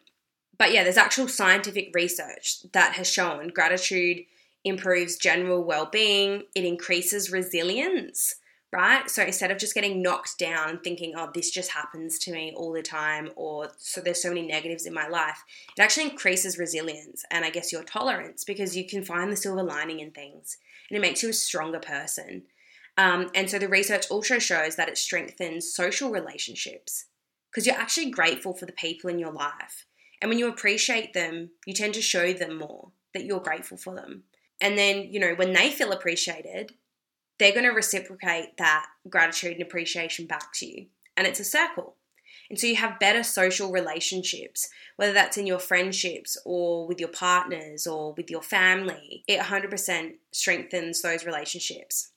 but 0.56 0.72
yeah 0.72 0.84
there's 0.84 0.96
actual 0.96 1.26
scientific 1.26 1.90
research 1.92 2.58
that 2.72 2.92
has 2.92 3.12
shown 3.12 3.48
gratitude 3.48 4.18
improves 4.62 5.16
general 5.16 5.64
well-being 5.64 6.44
it 6.54 6.64
increases 6.64 7.32
resilience 7.32 8.36
right? 8.72 9.08
So 9.08 9.22
instead 9.22 9.50
of 9.50 9.58
just 9.58 9.74
getting 9.74 10.02
knocked 10.02 10.38
down 10.38 10.68
and 10.68 10.82
thinking, 10.82 11.14
oh, 11.16 11.30
this 11.32 11.50
just 11.50 11.70
happens 11.70 12.18
to 12.18 12.32
me 12.32 12.52
all 12.54 12.72
the 12.72 12.82
time, 12.82 13.30
or 13.34 13.68
so 13.78 14.00
there's 14.00 14.20
so 14.20 14.28
many 14.28 14.46
negatives 14.46 14.84
in 14.84 14.92
my 14.92 15.08
life, 15.08 15.44
it 15.78 15.80
actually 15.80 16.10
increases 16.10 16.58
resilience 16.58 17.24
and 17.30 17.44
I 17.44 17.50
guess 17.50 17.72
your 17.72 17.84
tolerance 17.84 18.44
because 18.44 18.76
you 18.76 18.86
can 18.86 19.04
find 19.04 19.32
the 19.32 19.36
silver 19.36 19.62
lining 19.62 20.00
in 20.00 20.10
things 20.10 20.58
and 20.90 20.96
it 20.98 21.00
makes 21.00 21.22
you 21.22 21.30
a 21.30 21.32
stronger 21.32 21.80
person. 21.80 22.42
Um, 22.96 23.30
and 23.34 23.50
so 23.50 23.58
the 23.58 23.68
research 23.68 24.06
also 24.10 24.38
shows 24.38 24.76
that 24.76 24.88
it 24.88 24.98
strengthens 24.98 25.72
social 25.72 26.10
relationships 26.10 27.06
because 27.50 27.66
you're 27.66 27.76
actually 27.76 28.10
grateful 28.10 28.54
for 28.54 28.66
the 28.66 28.72
people 28.72 29.10
in 29.10 29.18
your 29.18 29.32
life. 29.32 29.86
And 30.20 30.28
when 30.30 30.38
you 30.38 30.48
appreciate 30.48 31.12
them, 31.12 31.50
you 31.66 31.74
tend 31.74 31.94
to 31.94 32.02
show 32.02 32.32
them 32.32 32.58
more 32.58 32.90
that 33.12 33.24
you're 33.24 33.40
grateful 33.40 33.76
for 33.76 33.94
them. 33.94 34.24
And 34.60 34.78
then, 34.78 35.08
you 35.10 35.20
know, 35.20 35.34
when 35.34 35.52
they 35.52 35.70
feel 35.70 35.92
appreciated, 35.92 36.72
they're 37.38 37.52
going 37.52 37.64
to 37.64 37.70
reciprocate 37.70 38.56
that 38.56 38.86
gratitude 39.08 39.52
and 39.52 39.62
appreciation 39.62 40.26
back 40.26 40.52
to 40.54 40.66
you. 40.66 40.86
And 41.16 41.26
it's 41.26 41.40
a 41.40 41.44
circle. 41.44 41.96
And 42.48 42.58
so 42.58 42.66
you 42.66 42.76
have 42.76 43.00
better 43.00 43.22
social 43.22 43.72
relationships, 43.72 44.68
whether 44.96 45.12
that's 45.12 45.36
in 45.36 45.46
your 45.46 45.58
friendships 45.58 46.38
or 46.44 46.86
with 46.86 47.00
your 47.00 47.08
partners 47.08 47.86
or 47.86 48.14
with 48.14 48.30
your 48.30 48.42
family. 48.42 49.24
It 49.26 49.40
100% 49.40 50.12
strengthens 50.32 51.02
those 51.02 51.26
relationships. 51.26 52.12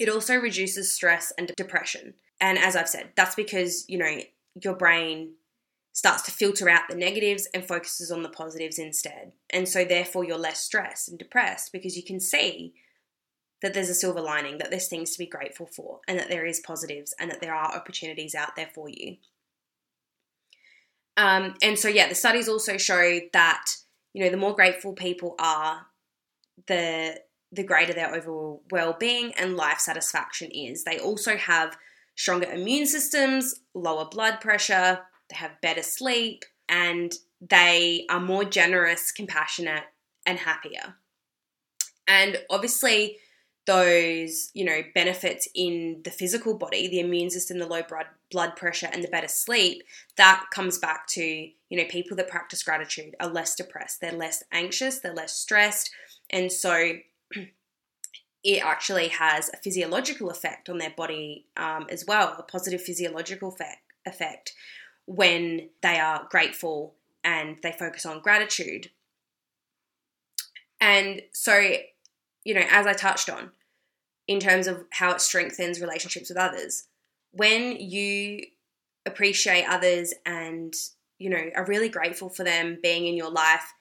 It 0.00 0.08
also 0.08 0.36
reduces 0.36 0.90
stress 0.90 1.30
and 1.36 1.52
depression. 1.58 2.14
And 2.40 2.58
as 2.58 2.74
I've 2.74 2.88
said, 2.88 3.10
that's 3.16 3.34
because, 3.34 3.84
you 3.86 3.98
know, 3.98 4.20
your 4.64 4.74
brain 4.74 5.34
starts 5.92 6.22
to 6.22 6.30
filter 6.30 6.70
out 6.70 6.88
the 6.88 6.96
negatives 6.96 7.46
and 7.52 7.62
focuses 7.62 8.10
on 8.10 8.22
the 8.22 8.30
positives 8.30 8.78
instead. 8.78 9.32
And 9.50 9.68
so 9.68 9.84
therefore 9.84 10.24
you're 10.24 10.38
less 10.38 10.60
stressed 10.60 11.10
and 11.10 11.18
depressed 11.18 11.70
because 11.70 11.98
you 11.98 12.02
can 12.02 12.18
see 12.18 12.72
that 13.60 13.74
there's 13.74 13.90
a 13.90 13.94
silver 13.94 14.22
lining, 14.22 14.56
that 14.56 14.70
there's 14.70 14.88
things 14.88 15.10
to 15.10 15.18
be 15.18 15.26
grateful 15.26 15.66
for, 15.66 16.00
and 16.08 16.18
that 16.18 16.30
there 16.30 16.46
is 16.46 16.60
positives, 16.60 17.14
and 17.20 17.30
that 17.30 17.42
there 17.42 17.54
are 17.54 17.76
opportunities 17.76 18.34
out 18.34 18.56
there 18.56 18.70
for 18.74 18.88
you. 18.88 19.18
Um, 21.18 21.56
and 21.60 21.78
so, 21.78 21.88
yeah, 21.88 22.08
the 22.08 22.14
studies 22.14 22.48
also 22.48 22.78
show 22.78 23.20
that 23.34 23.66
you 24.14 24.24
know 24.24 24.30
the 24.30 24.38
more 24.38 24.54
grateful 24.54 24.94
people 24.94 25.34
are, 25.38 25.88
the 26.68 27.20
the 27.52 27.64
greater 27.64 27.92
their 27.92 28.14
overall 28.14 28.62
well-being 28.70 29.32
and 29.34 29.56
life 29.56 29.80
satisfaction 29.80 30.50
is. 30.50 30.84
They 30.84 30.98
also 30.98 31.36
have 31.36 31.76
stronger 32.14 32.50
immune 32.50 32.86
systems, 32.86 33.60
lower 33.74 34.04
blood 34.04 34.40
pressure, 34.40 35.00
they 35.28 35.36
have 35.36 35.60
better 35.60 35.82
sleep, 35.82 36.44
and 36.68 37.14
they 37.40 38.06
are 38.10 38.20
more 38.20 38.44
generous, 38.44 39.10
compassionate, 39.10 39.84
and 40.26 40.38
happier. 40.38 40.96
And 42.06 42.38
obviously, 42.50 43.16
those, 43.66 44.50
you 44.54 44.64
know, 44.64 44.82
benefits 44.94 45.48
in 45.54 46.00
the 46.04 46.10
physical 46.10 46.56
body, 46.56 46.88
the 46.88 47.00
immune 47.00 47.30
system, 47.30 47.58
the 47.58 47.66
low 47.66 47.82
blood 47.82 48.06
blood 48.30 48.56
pressure 48.56 48.88
and 48.92 49.02
the 49.02 49.08
better 49.08 49.28
sleep, 49.28 49.82
that 50.16 50.44
comes 50.52 50.78
back 50.78 51.06
to, 51.08 51.22
you 51.22 51.76
know, 51.76 51.84
people 51.88 52.16
that 52.16 52.28
practice 52.28 52.62
gratitude 52.62 53.14
are 53.20 53.28
less 53.28 53.54
depressed, 53.54 54.00
they're 54.00 54.12
less 54.12 54.42
anxious, 54.52 55.00
they're 55.00 55.14
less 55.14 55.36
stressed, 55.36 55.90
and 56.30 56.50
so 56.50 56.92
it 58.42 58.64
actually 58.64 59.08
has 59.08 59.50
a 59.50 59.56
physiological 59.58 60.30
effect 60.30 60.68
on 60.68 60.78
their 60.78 60.94
body 60.96 61.46
um, 61.56 61.86
as 61.90 62.06
well, 62.06 62.34
a 62.38 62.42
positive 62.42 62.80
physiological 62.80 63.50
effect, 63.50 63.82
effect 64.06 64.54
when 65.06 65.68
they 65.82 65.98
are 65.98 66.26
grateful 66.30 66.94
and 67.22 67.58
they 67.62 67.72
focus 67.72 68.06
on 68.06 68.20
gratitude. 68.20 68.90
And 70.80 71.22
so, 71.32 71.74
you 72.44 72.54
know, 72.54 72.64
as 72.70 72.86
I 72.86 72.94
touched 72.94 73.28
on, 73.28 73.50
in 74.30 74.38
terms 74.38 74.68
of 74.68 74.84
how 74.90 75.10
it 75.10 75.20
strengthens 75.20 75.80
relationships 75.80 76.28
with 76.28 76.38
others. 76.38 76.84
When 77.32 77.76
you 77.80 78.42
appreciate 79.04 79.64
others 79.68 80.14
and, 80.24 80.72
you 81.18 81.28
know, 81.28 81.50
are 81.56 81.66
really 81.66 81.88
grateful 81.88 82.28
for 82.28 82.44
them 82.44 82.78
being 82.80 83.08
in 83.08 83.16
your 83.16 83.30
life 83.30 83.72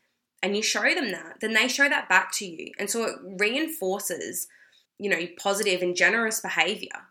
and 0.42 0.56
you 0.56 0.64
show 0.64 0.94
them 0.94 1.12
that, 1.12 1.38
then 1.42 1.54
they 1.54 1.68
show 1.68 1.90
that 1.90 2.10
back 2.10 2.32
to 2.34 2.46
you. 2.46 2.72
And 2.80 2.90
so 2.90 3.04
it 3.04 3.16
reinforces, 3.24 4.48
you 4.98 5.10
know, 5.10 5.28
positive 5.38 5.82
and 5.82 5.96
generous 5.96 6.40
behavior. 6.40 7.08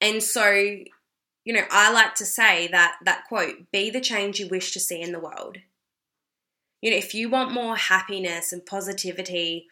And 0.00 0.22
so, 0.22 0.50
you 0.50 1.52
know, 1.52 1.64
I 1.70 1.92
like 1.92 2.14
to 2.16 2.24
say 2.24 2.68
that 2.68 2.96
that 3.04 3.24
quote, 3.28 3.70
be 3.72 3.90
the 3.90 4.00
change 4.00 4.38
you 4.38 4.48
wish 4.48 4.72
to 4.72 4.80
see 4.80 5.00
in 5.00 5.12
the 5.12 5.20
world. 5.20 5.58
You 6.82 6.90
know, 6.90 6.96
if 6.96 7.14
you 7.14 7.28
want 7.28 7.52
more 7.52 7.76
happiness 7.76 8.52
and 8.52 8.64
positivity 8.64 9.66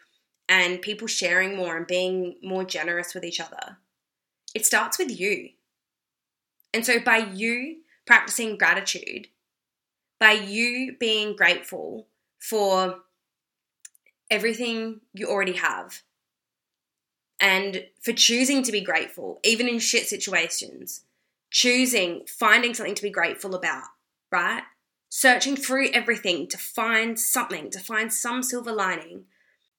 and 0.47 0.81
people 0.81 1.07
sharing 1.07 1.55
more 1.55 1.77
and 1.77 1.87
being 1.87 2.35
more 2.43 2.63
generous 2.63 3.13
with 3.13 3.23
each 3.23 3.39
other. 3.39 3.77
It 4.53 4.65
starts 4.65 4.97
with 4.97 5.17
you. 5.19 5.49
And 6.73 6.85
so, 6.85 6.99
by 6.99 7.17
you 7.17 7.77
practicing 8.05 8.57
gratitude, 8.57 9.27
by 10.19 10.33
you 10.33 10.95
being 10.99 11.35
grateful 11.35 12.07
for 12.49 12.99
everything 14.29 15.01
you 15.13 15.27
already 15.27 15.53
have, 15.53 16.01
and 17.39 17.85
for 18.01 18.13
choosing 18.13 18.63
to 18.63 18.71
be 18.71 18.81
grateful, 18.81 19.39
even 19.43 19.67
in 19.67 19.79
shit 19.79 20.07
situations, 20.07 21.01
choosing, 21.51 22.23
finding 22.27 22.73
something 22.73 22.95
to 22.95 23.03
be 23.03 23.09
grateful 23.09 23.55
about, 23.55 23.87
right? 24.31 24.63
Searching 25.09 25.55
through 25.55 25.89
everything 25.91 26.47
to 26.47 26.57
find 26.57 27.19
something, 27.19 27.69
to 27.71 27.79
find 27.79 28.11
some 28.11 28.43
silver 28.43 28.71
lining 28.71 29.25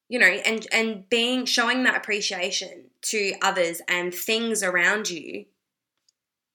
you 0.09 0.17
know 0.17 0.25
and 0.25 0.67
and 0.71 1.09
being 1.09 1.43
showing 1.45 1.83
that 1.83 1.97
appreciation 1.97 2.85
to 3.01 3.33
others 3.41 3.81
and 3.89 4.13
things 4.13 4.63
around 4.63 5.09
you 5.09 5.43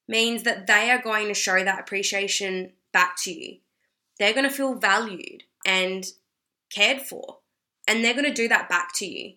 means 0.07 0.43
that 0.43 0.67
they 0.67 0.89
are 0.91 1.01
going 1.01 1.27
to 1.27 1.33
show 1.33 1.63
that 1.63 1.79
appreciation 1.79 2.71
back 2.91 3.15
to 3.17 3.31
you. 3.31 3.57
They're 4.19 4.33
going 4.33 4.47
to 4.47 4.55
feel 4.55 4.75
valued 4.75 5.43
and 5.65 6.05
cared 6.69 7.01
for 7.01 7.37
and 7.87 8.03
they're 8.03 8.13
going 8.13 8.25
to 8.25 8.33
do 8.33 8.47
that 8.47 8.69
back 8.69 8.93
to 8.95 9.05
you. 9.05 9.33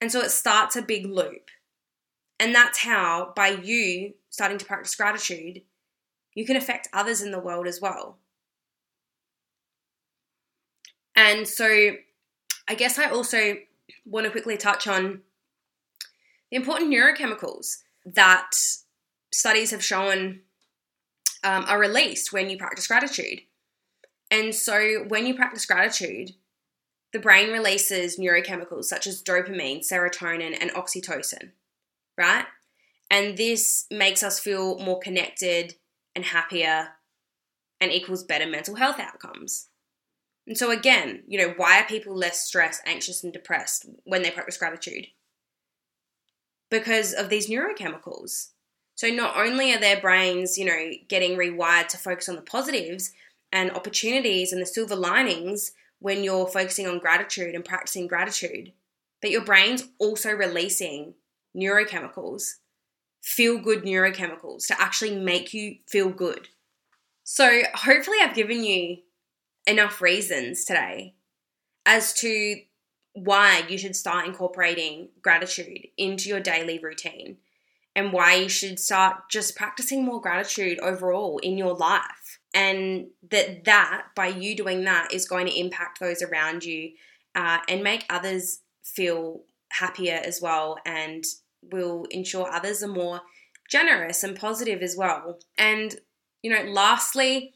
And 0.00 0.12
so 0.12 0.20
it 0.20 0.30
starts 0.30 0.76
a 0.76 0.82
big 0.82 1.06
loop. 1.06 1.50
And 2.38 2.54
that's 2.54 2.78
how 2.78 3.32
by 3.34 3.48
you 3.48 4.14
starting 4.28 4.58
to 4.58 4.66
practice 4.66 4.94
gratitude 4.94 5.62
you 6.36 6.44
can 6.44 6.56
affect 6.56 6.88
others 6.92 7.22
in 7.22 7.32
the 7.32 7.40
world 7.40 7.66
as 7.66 7.80
well. 7.80 8.18
And 11.16 11.48
so 11.48 11.92
I 12.68 12.74
guess 12.74 12.98
I 12.98 13.08
also 13.08 13.56
want 14.04 14.26
to 14.26 14.30
quickly 14.30 14.58
touch 14.58 14.86
on 14.86 15.22
the 16.50 16.56
important 16.56 16.92
neurochemicals 16.92 17.78
that 18.04 18.50
studies 19.32 19.70
have 19.70 19.82
shown 19.82 20.40
um, 21.42 21.64
are 21.66 21.80
released 21.80 22.34
when 22.34 22.50
you 22.50 22.58
practice 22.58 22.86
gratitude. 22.86 23.40
And 24.30 24.54
so, 24.54 25.04
when 25.08 25.26
you 25.26 25.34
practice 25.34 25.66
gratitude, 25.66 26.32
the 27.12 27.18
brain 27.18 27.50
releases 27.50 28.18
neurochemicals 28.18 28.84
such 28.84 29.06
as 29.06 29.22
dopamine, 29.22 29.86
serotonin, 29.86 30.56
and 30.60 30.70
oxytocin, 30.72 31.52
right? 32.18 32.46
And 33.10 33.36
this 33.36 33.86
makes 33.90 34.22
us 34.22 34.40
feel 34.40 34.78
more 34.78 34.98
connected 34.98 35.76
and 36.14 36.24
happier 36.24 36.88
and 37.80 37.92
equals 37.92 38.24
better 38.24 38.46
mental 38.46 38.74
health 38.74 38.98
outcomes. 38.98 39.68
And 40.46 40.56
so, 40.56 40.70
again, 40.70 41.22
you 41.26 41.38
know, 41.38 41.54
why 41.56 41.80
are 41.80 41.86
people 41.86 42.14
less 42.14 42.42
stressed, 42.42 42.82
anxious, 42.86 43.24
and 43.24 43.32
depressed 43.32 43.86
when 44.04 44.22
they 44.22 44.30
practice 44.30 44.56
gratitude? 44.56 45.06
Because 46.70 47.12
of 47.12 47.28
these 47.28 47.48
neurochemicals. 47.48 48.50
So, 48.94 49.08
not 49.08 49.36
only 49.36 49.72
are 49.72 49.80
their 49.80 50.00
brains, 50.00 50.56
you 50.56 50.64
know, 50.64 50.90
getting 51.08 51.36
rewired 51.36 51.88
to 51.88 51.98
focus 51.98 52.28
on 52.28 52.36
the 52.36 52.42
positives 52.42 53.12
and 53.52 53.70
opportunities 53.72 54.52
and 54.52 54.60
the 54.60 54.66
silver 54.66 54.96
linings 54.96 55.72
when 55.98 56.22
you're 56.22 56.46
focusing 56.46 56.86
on 56.86 56.98
gratitude 56.98 57.54
and 57.54 57.64
practicing 57.64 58.06
gratitude, 58.06 58.72
but 59.20 59.30
your 59.30 59.44
brain's 59.44 59.84
also 59.98 60.30
releasing 60.30 61.14
neurochemicals, 61.56 62.56
feel 63.22 63.58
good 63.58 63.82
neurochemicals 63.82 64.66
to 64.66 64.80
actually 64.80 65.16
make 65.16 65.54
you 65.54 65.76
feel 65.86 66.10
good. 66.10 66.48
So, 67.24 67.62
hopefully, 67.74 68.18
I've 68.22 68.36
given 68.36 68.62
you 68.62 68.98
enough 69.66 70.00
reasons 70.00 70.64
today 70.64 71.14
as 71.84 72.12
to 72.14 72.60
why 73.14 73.64
you 73.68 73.78
should 73.78 73.96
start 73.96 74.26
incorporating 74.26 75.08
gratitude 75.22 75.88
into 75.96 76.28
your 76.28 76.40
daily 76.40 76.78
routine 76.78 77.38
and 77.96 78.12
why 78.12 78.34
you 78.34 78.48
should 78.48 78.78
start 78.78 79.30
just 79.30 79.56
practicing 79.56 80.04
more 80.04 80.20
gratitude 80.20 80.78
overall 80.80 81.38
in 81.38 81.56
your 81.56 81.74
life 81.74 82.25
and 82.56 83.08
that 83.30 83.64
that 83.64 84.06
by 84.16 84.26
you 84.26 84.56
doing 84.56 84.84
that 84.84 85.12
is 85.12 85.28
going 85.28 85.46
to 85.46 85.60
impact 85.60 86.00
those 86.00 86.22
around 86.22 86.64
you 86.64 86.90
uh, 87.34 87.58
and 87.68 87.84
make 87.84 88.04
others 88.08 88.60
feel 88.82 89.42
happier 89.70 90.20
as 90.24 90.40
well 90.40 90.78
and 90.86 91.24
will 91.70 92.06
ensure 92.10 92.50
others 92.50 92.82
are 92.82 92.88
more 92.88 93.20
generous 93.68 94.24
and 94.24 94.38
positive 94.38 94.80
as 94.80 94.96
well 94.96 95.38
and 95.58 95.96
you 96.42 96.50
know 96.50 96.62
lastly 96.70 97.52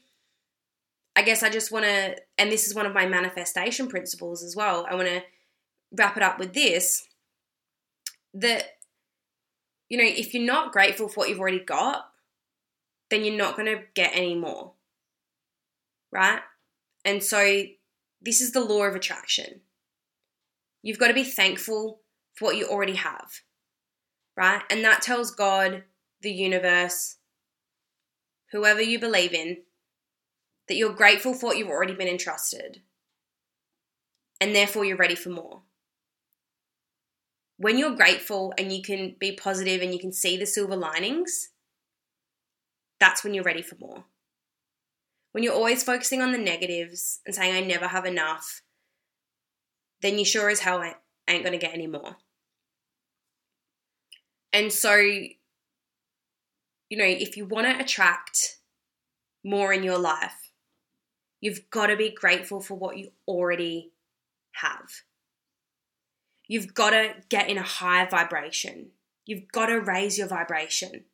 I 1.15 1.23
guess 1.23 1.43
I 1.43 1.49
just 1.49 1.71
want 1.71 1.85
to, 1.85 2.15
and 2.37 2.51
this 2.51 2.67
is 2.67 2.73
one 2.73 2.85
of 2.85 2.93
my 2.93 3.05
manifestation 3.05 3.87
principles 3.87 4.43
as 4.43 4.55
well. 4.55 4.87
I 4.89 4.95
want 4.95 5.09
to 5.09 5.23
wrap 5.91 6.15
it 6.15 6.23
up 6.23 6.39
with 6.39 6.53
this 6.53 7.05
that, 8.33 8.77
you 9.89 9.97
know, 9.97 10.05
if 10.05 10.33
you're 10.33 10.45
not 10.45 10.71
grateful 10.71 11.09
for 11.09 11.15
what 11.15 11.29
you've 11.29 11.39
already 11.39 11.59
got, 11.59 12.05
then 13.09 13.25
you're 13.25 13.37
not 13.37 13.57
going 13.57 13.65
to 13.65 13.83
get 13.93 14.11
any 14.13 14.35
more. 14.35 14.71
Right? 16.11 16.39
And 17.05 17.23
so 17.23 17.63
this 18.21 18.41
is 18.41 18.51
the 18.51 18.63
law 18.63 18.83
of 18.83 18.95
attraction. 18.95 19.61
You've 20.81 20.99
got 20.99 21.07
to 21.07 21.13
be 21.13 21.23
thankful 21.23 22.01
for 22.35 22.45
what 22.45 22.57
you 22.57 22.67
already 22.67 22.95
have. 22.95 23.31
Right? 24.35 24.61
And 24.69 24.83
that 24.83 25.01
tells 25.01 25.31
God, 25.31 25.83
the 26.21 26.31
universe, 26.31 27.17
whoever 28.51 28.81
you 28.81 28.99
believe 28.99 29.33
in, 29.33 29.57
that 30.67 30.75
you're 30.75 30.93
grateful 30.93 31.33
for 31.33 31.47
what 31.47 31.57
you've 31.57 31.69
already 31.69 31.95
been 31.95 32.07
entrusted. 32.07 32.81
And 34.39 34.55
therefore 34.55 34.85
you're 34.85 34.97
ready 34.97 35.15
for 35.15 35.29
more 35.29 35.61
when 37.61 37.77
you're 37.77 37.95
grateful 37.95 38.55
and 38.57 38.73
you 38.73 38.81
can 38.81 39.15
be 39.19 39.31
positive 39.31 39.83
and 39.83 39.93
you 39.93 39.99
can 39.99 40.11
see 40.11 40.35
the 40.35 40.47
silver 40.47 40.75
linings, 40.75 41.49
that's 42.99 43.23
when 43.23 43.35
you're 43.35 43.43
ready 43.43 43.61
for 43.61 43.75
more. 43.75 44.03
When 45.31 45.43
you're 45.43 45.53
always 45.53 45.83
focusing 45.83 46.21
on 46.21 46.31
the 46.31 46.37
negatives 46.37 47.21
and 47.25 47.33
saying, 47.33 47.55
I 47.55 47.65
never 47.65 47.87
have 47.87 48.05
enough, 48.05 48.61
then 50.01 50.19
you 50.19 50.25
sure 50.25 50.49
as 50.49 50.59
hell 50.59 50.83
ain't 50.83 51.43
going 51.43 51.57
to 51.57 51.57
get 51.57 51.73
any 51.73 51.87
more. 51.87 52.17
And 54.51 54.73
so, 54.73 54.95
you 54.95 55.37
know, 56.91 57.05
if 57.05 57.37
you 57.37 57.45
want 57.45 57.67
to 57.67 57.81
attract 57.81 58.57
more 59.45 59.71
in 59.71 59.83
your 59.83 59.97
life, 59.97 60.51
you've 61.39 61.69
got 61.69 61.87
to 61.87 61.95
be 61.95 62.09
grateful 62.11 62.59
for 62.59 62.75
what 62.75 62.97
you 62.97 63.11
already 63.27 63.93
have. 64.55 64.91
You've 66.47 66.73
got 66.73 66.89
to 66.89 67.13
get 67.29 67.49
in 67.49 67.57
a 67.57 67.63
higher 67.63 68.09
vibration. 68.09 68.87
You've 69.25 69.47
got 69.53 69.67
to 69.67 69.79
raise 69.79 70.17
your 70.17 70.27
vibration. 70.27 71.05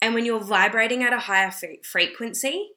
And 0.00 0.14
when 0.14 0.24
you're 0.24 0.40
vibrating 0.40 1.02
at 1.02 1.12
a 1.12 1.18
higher 1.18 1.52
frequency, 1.82 2.70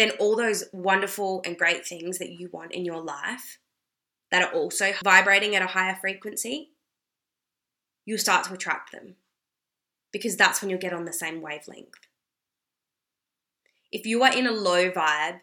then 0.00 0.12
all 0.18 0.34
those 0.34 0.64
wonderful 0.72 1.42
and 1.44 1.58
great 1.58 1.86
things 1.86 2.18
that 2.18 2.32
you 2.32 2.48
want 2.52 2.72
in 2.72 2.84
your 2.84 3.02
life 3.02 3.58
that 4.30 4.42
are 4.42 4.52
also 4.52 4.92
vibrating 5.04 5.54
at 5.54 5.62
a 5.62 5.66
higher 5.66 5.96
frequency, 6.00 6.70
you'll 8.06 8.18
start 8.18 8.44
to 8.44 8.54
attract 8.54 8.92
them 8.92 9.16
because 10.12 10.36
that's 10.36 10.60
when 10.60 10.70
you'll 10.70 10.78
get 10.78 10.94
on 10.94 11.04
the 11.04 11.12
same 11.12 11.42
wavelength. 11.42 11.98
If 13.92 14.06
you 14.06 14.22
are 14.22 14.32
in 14.32 14.46
a 14.46 14.52
low 14.52 14.90
vibe 14.90 15.40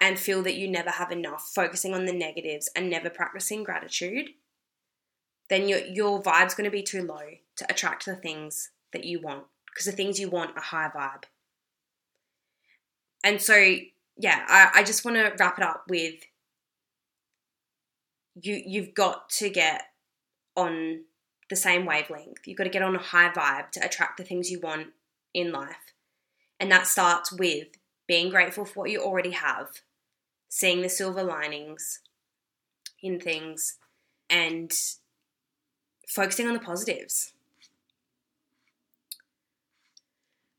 and 0.00 0.18
feel 0.18 0.42
that 0.42 0.56
you 0.56 0.68
never 0.68 0.90
have 0.90 1.10
enough, 1.10 1.50
focusing 1.54 1.92
on 1.92 2.04
the 2.04 2.12
negatives 2.12 2.70
and 2.76 2.88
never 2.88 3.10
practicing 3.10 3.64
gratitude, 3.64 4.28
then 5.50 5.68
your, 5.68 5.80
your 5.80 6.22
vibe's 6.22 6.54
going 6.54 6.66
to 6.66 6.70
be 6.70 6.82
too 6.82 7.02
low 7.02 7.30
to 7.56 7.66
attract 7.68 8.04
the 8.04 8.14
things 8.14 8.70
that 8.92 9.04
you 9.04 9.20
want 9.20 9.44
because 9.66 9.86
the 9.86 9.92
things 9.92 10.20
you 10.20 10.28
want 10.28 10.56
are 10.56 10.62
high 10.62 10.90
vibe. 10.94 11.24
And 13.24 13.40
so, 13.40 13.56
yeah, 14.16 14.44
I, 14.48 14.80
I 14.80 14.82
just 14.82 15.04
want 15.04 15.16
to 15.16 15.32
wrap 15.38 15.58
it 15.58 15.64
up 15.64 15.84
with 15.88 16.14
you 18.40 18.62
you've 18.64 18.94
got 18.94 19.28
to 19.30 19.50
get 19.50 19.82
on 20.56 21.02
the 21.50 21.56
same 21.56 21.86
wavelength. 21.86 22.46
You've 22.46 22.58
got 22.58 22.64
to 22.64 22.70
get 22.70 22.82
on 22.82 22.94
a 22.94 23.00
high 23.00 23.30
vibe 23.30 23.70
to 23.72 23.84
attract 23.84 24.18
the 24.18 24.24
things 24.24 24.50
you 24.50 24.60
want 24.60 24.88
in 25.34 25.52
life. 25.52 25.94
And 26.60 26.70
that 26.70 26.86
starts 26.86 27.32
with 27.32 27.68
being 28.06 28.30
grateful 28.30 28.64
for 28.64 28.80
what 28.80 28.90
you 28.90 29.00
already 29.00 29.30
have 29.32 29.68
seeing 30.50 30.80
the 30.80 30.88
silver 30.88 31.22
linings 31.22 32.00
in 33.02 33.20
things 33.20 33.76
and 34.30 34.72
focusing 36.06 36.46
on 36.46 36.54
the 36.54 36.60
positives. 36.60 37.32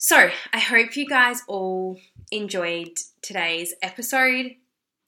So, 0.01 0.29
I 0.53 0.59
hope 0.59 0.95
you 0.95 1.05
guys 1.05 1.43
all 1.45 1.99
enjoyed 2.31 2.97
today's 3.21 3.73
episode. 3.81 4.55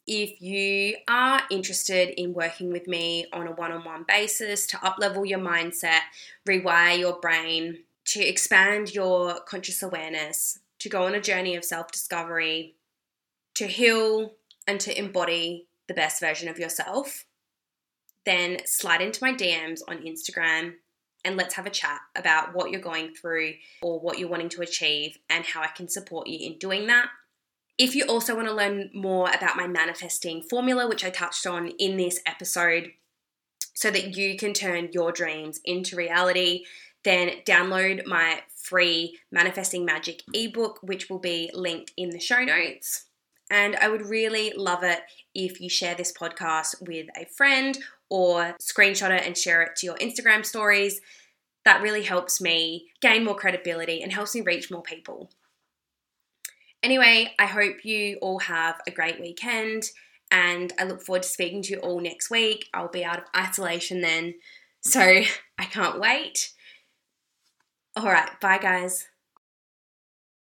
If 0.06 0.42
you 0.42 0.98
are 1.08 1.44
interested 1.50 2.10
in 2.22 2.34
working 2.34 2.74
with 2.74 2.90
me 2.90 3.26
on 3.32 3.48
a 3.48 3.54
one 3.54 3.72
on 3.72 3.86
one 3.86 4.04
basis 4.06 4.68
to 4.68 4.78
uplevel 4.80 5.26
your 5.26 5.40
mindset, 5.40 6.02
rewire 6.46 7.00
your 7.00 7.18
brain, 7.22 7.84
to 8.08 8.22
expand 8.22 8.94
your 8.94 9.40
conscious 9.46 9.82
awareness, 9.82 10.60
to 10.80 10.90
go 10.90 11.04
on 11.04 11.16
a 11.16 11.22
journey 11.22 11.56
of 11.56 11.64
self 11.64 11.90
discovery, 11.90 12.76
to 13.54 13.68
heal 13.68 14.34
and 14.68 14.82
to 14.82 15.00
embody 15.00 15.68
the 15.88 15.94
best 15.94 16.20
version 16.20 16.50
of 16.50 16.60
yourself, 16.60 17.24
then 18.26 18.58
slide 18.66 19.00
into 19.00 19.24
my 19.24 19.32
DMs 19.32 19.80
on 19.88 20.00
Instagram 20.00 20.74
and 21.24 21.38
let's 21.38 21.56
have 21.56 21.66
a 21.66 21.72
chat 21.72 22.00
about 22.16 22.54
what 22.56 22.72
you're 22.72 22.82
going 22.82 23.14
through 23.14 23.54
or 23.82 24.00
what 24.00 24.20
you're 24.20 24.30
wanting 24.30 24.50
to 24.50 24.62
achieve 24.62 25.18
and 25.30 25.46
how 25.46 25.62
I 25.62 25.68
can 25.68 25.88
support 25.88 26.28
you 26.28 26.40
in 26.46 26.58
doing 26.58 26.88
that. 26.88 27.10
If 27.78 27.96
you 27.96 28.06
also 28.06 28.36
want 28.36 28.48
to 28.48 28.54
learn 28.54 28.90
more 28.94 29.30
about 29.32 29.58
my 29.58 29.68
manifesting 29.68 30.44
formula, 30.44 30.88
which 30.88 31.04
I 31.04 31.10
touched 31.10 31.48
on 31.48 31.70
in 31.80 31.98
this 31.98 32.20
episode, 32.26 32.92
so 33.74 33.90
that 33.90 34.16
you 34.16 34.38
can 34.38 34.54
turn 34.54 34.90
your 34.92 35.12
dreams 35.12 35.60
into 35.66 35.96
reality, 35.96 36.66
then 37.04 37.32
download 37.46 38.06
my 38.06 38.42
free 38.56 39.18
Manifesting 39.32 39.86
Magic 39.86 40.22
ebook, 40.34 40.80
which 40.84 41.10
will 41.10 41.20
be 41.20 41.50
linked 41.54 41.92
in 41.98 42.12
the 42.12 42.20
show 42.20 42.44
notes. 42.44 43.06
And 43.50 43.76
I 43.78 43.90
would 43.90 44.06
really 44.06 44.54
love 44.56 44.84
it 44.84 45.02
if 45.34 45.60
you 45.60 45.70
share 45.70 45.96
this 45.96 46.14
podcast 46.14 46.88
with 46.88 47.08
a 47.20 47.26
friend 47.26 47.78
or 48.12 48.56
screenshot 48.62 49.10
it 49.10 49.26
and 49.26 49.38
share 49.38 49.62
it 49.64 49.78
to 49.78 49.88
your 49.88 49.96
Instagram 49.96 50.46
stories. 50.46 51.00
That 51.64 51.82
really 51.82 52.04
helps 52.04 52.42
me 52.42 52.90
gain 53.02 53.24
more 53.24 53.36
credibility 53.36 54.04
and 54.04 54.12
helps 54.12 54.36
me 54.36 54.42
reach 54.42 54.70
more 54.70 54.84
people. 54.84 55.32
Anyway, 56.84 57.34
I 57.40 57.46
hope 57.46 57.86
you 57.86 58.18
all 58.22 58.40
have 58.40 58.82
a 58.86 58.92
great 58.92 59.22
weekend 59.22 59.86
and 60.30 60.74
I 60.78 60.84
look 60.84 61.02
forward 61.02 61.24
to 61.24 61.30
speaking 61.30 61.62
to 61.64 61.72
you 61.72 61.80
all 61.80 62.02
next 62.02 62.30
week. 62.30 62.68
I'll 62.74 62.90
be 62.90 63.06
out 63.06 63.20
of 63.20 63.26
isolation 63.36 64.02
then, 64.02 64.36
so 64.82 65.00
I 65.58 65.66
can't 65.66 66.00
wait. 66.00 66.52
All 67.96 68.06
right, 68.06 68.30
bye 68.42 68.58
guys. 68.58 69.11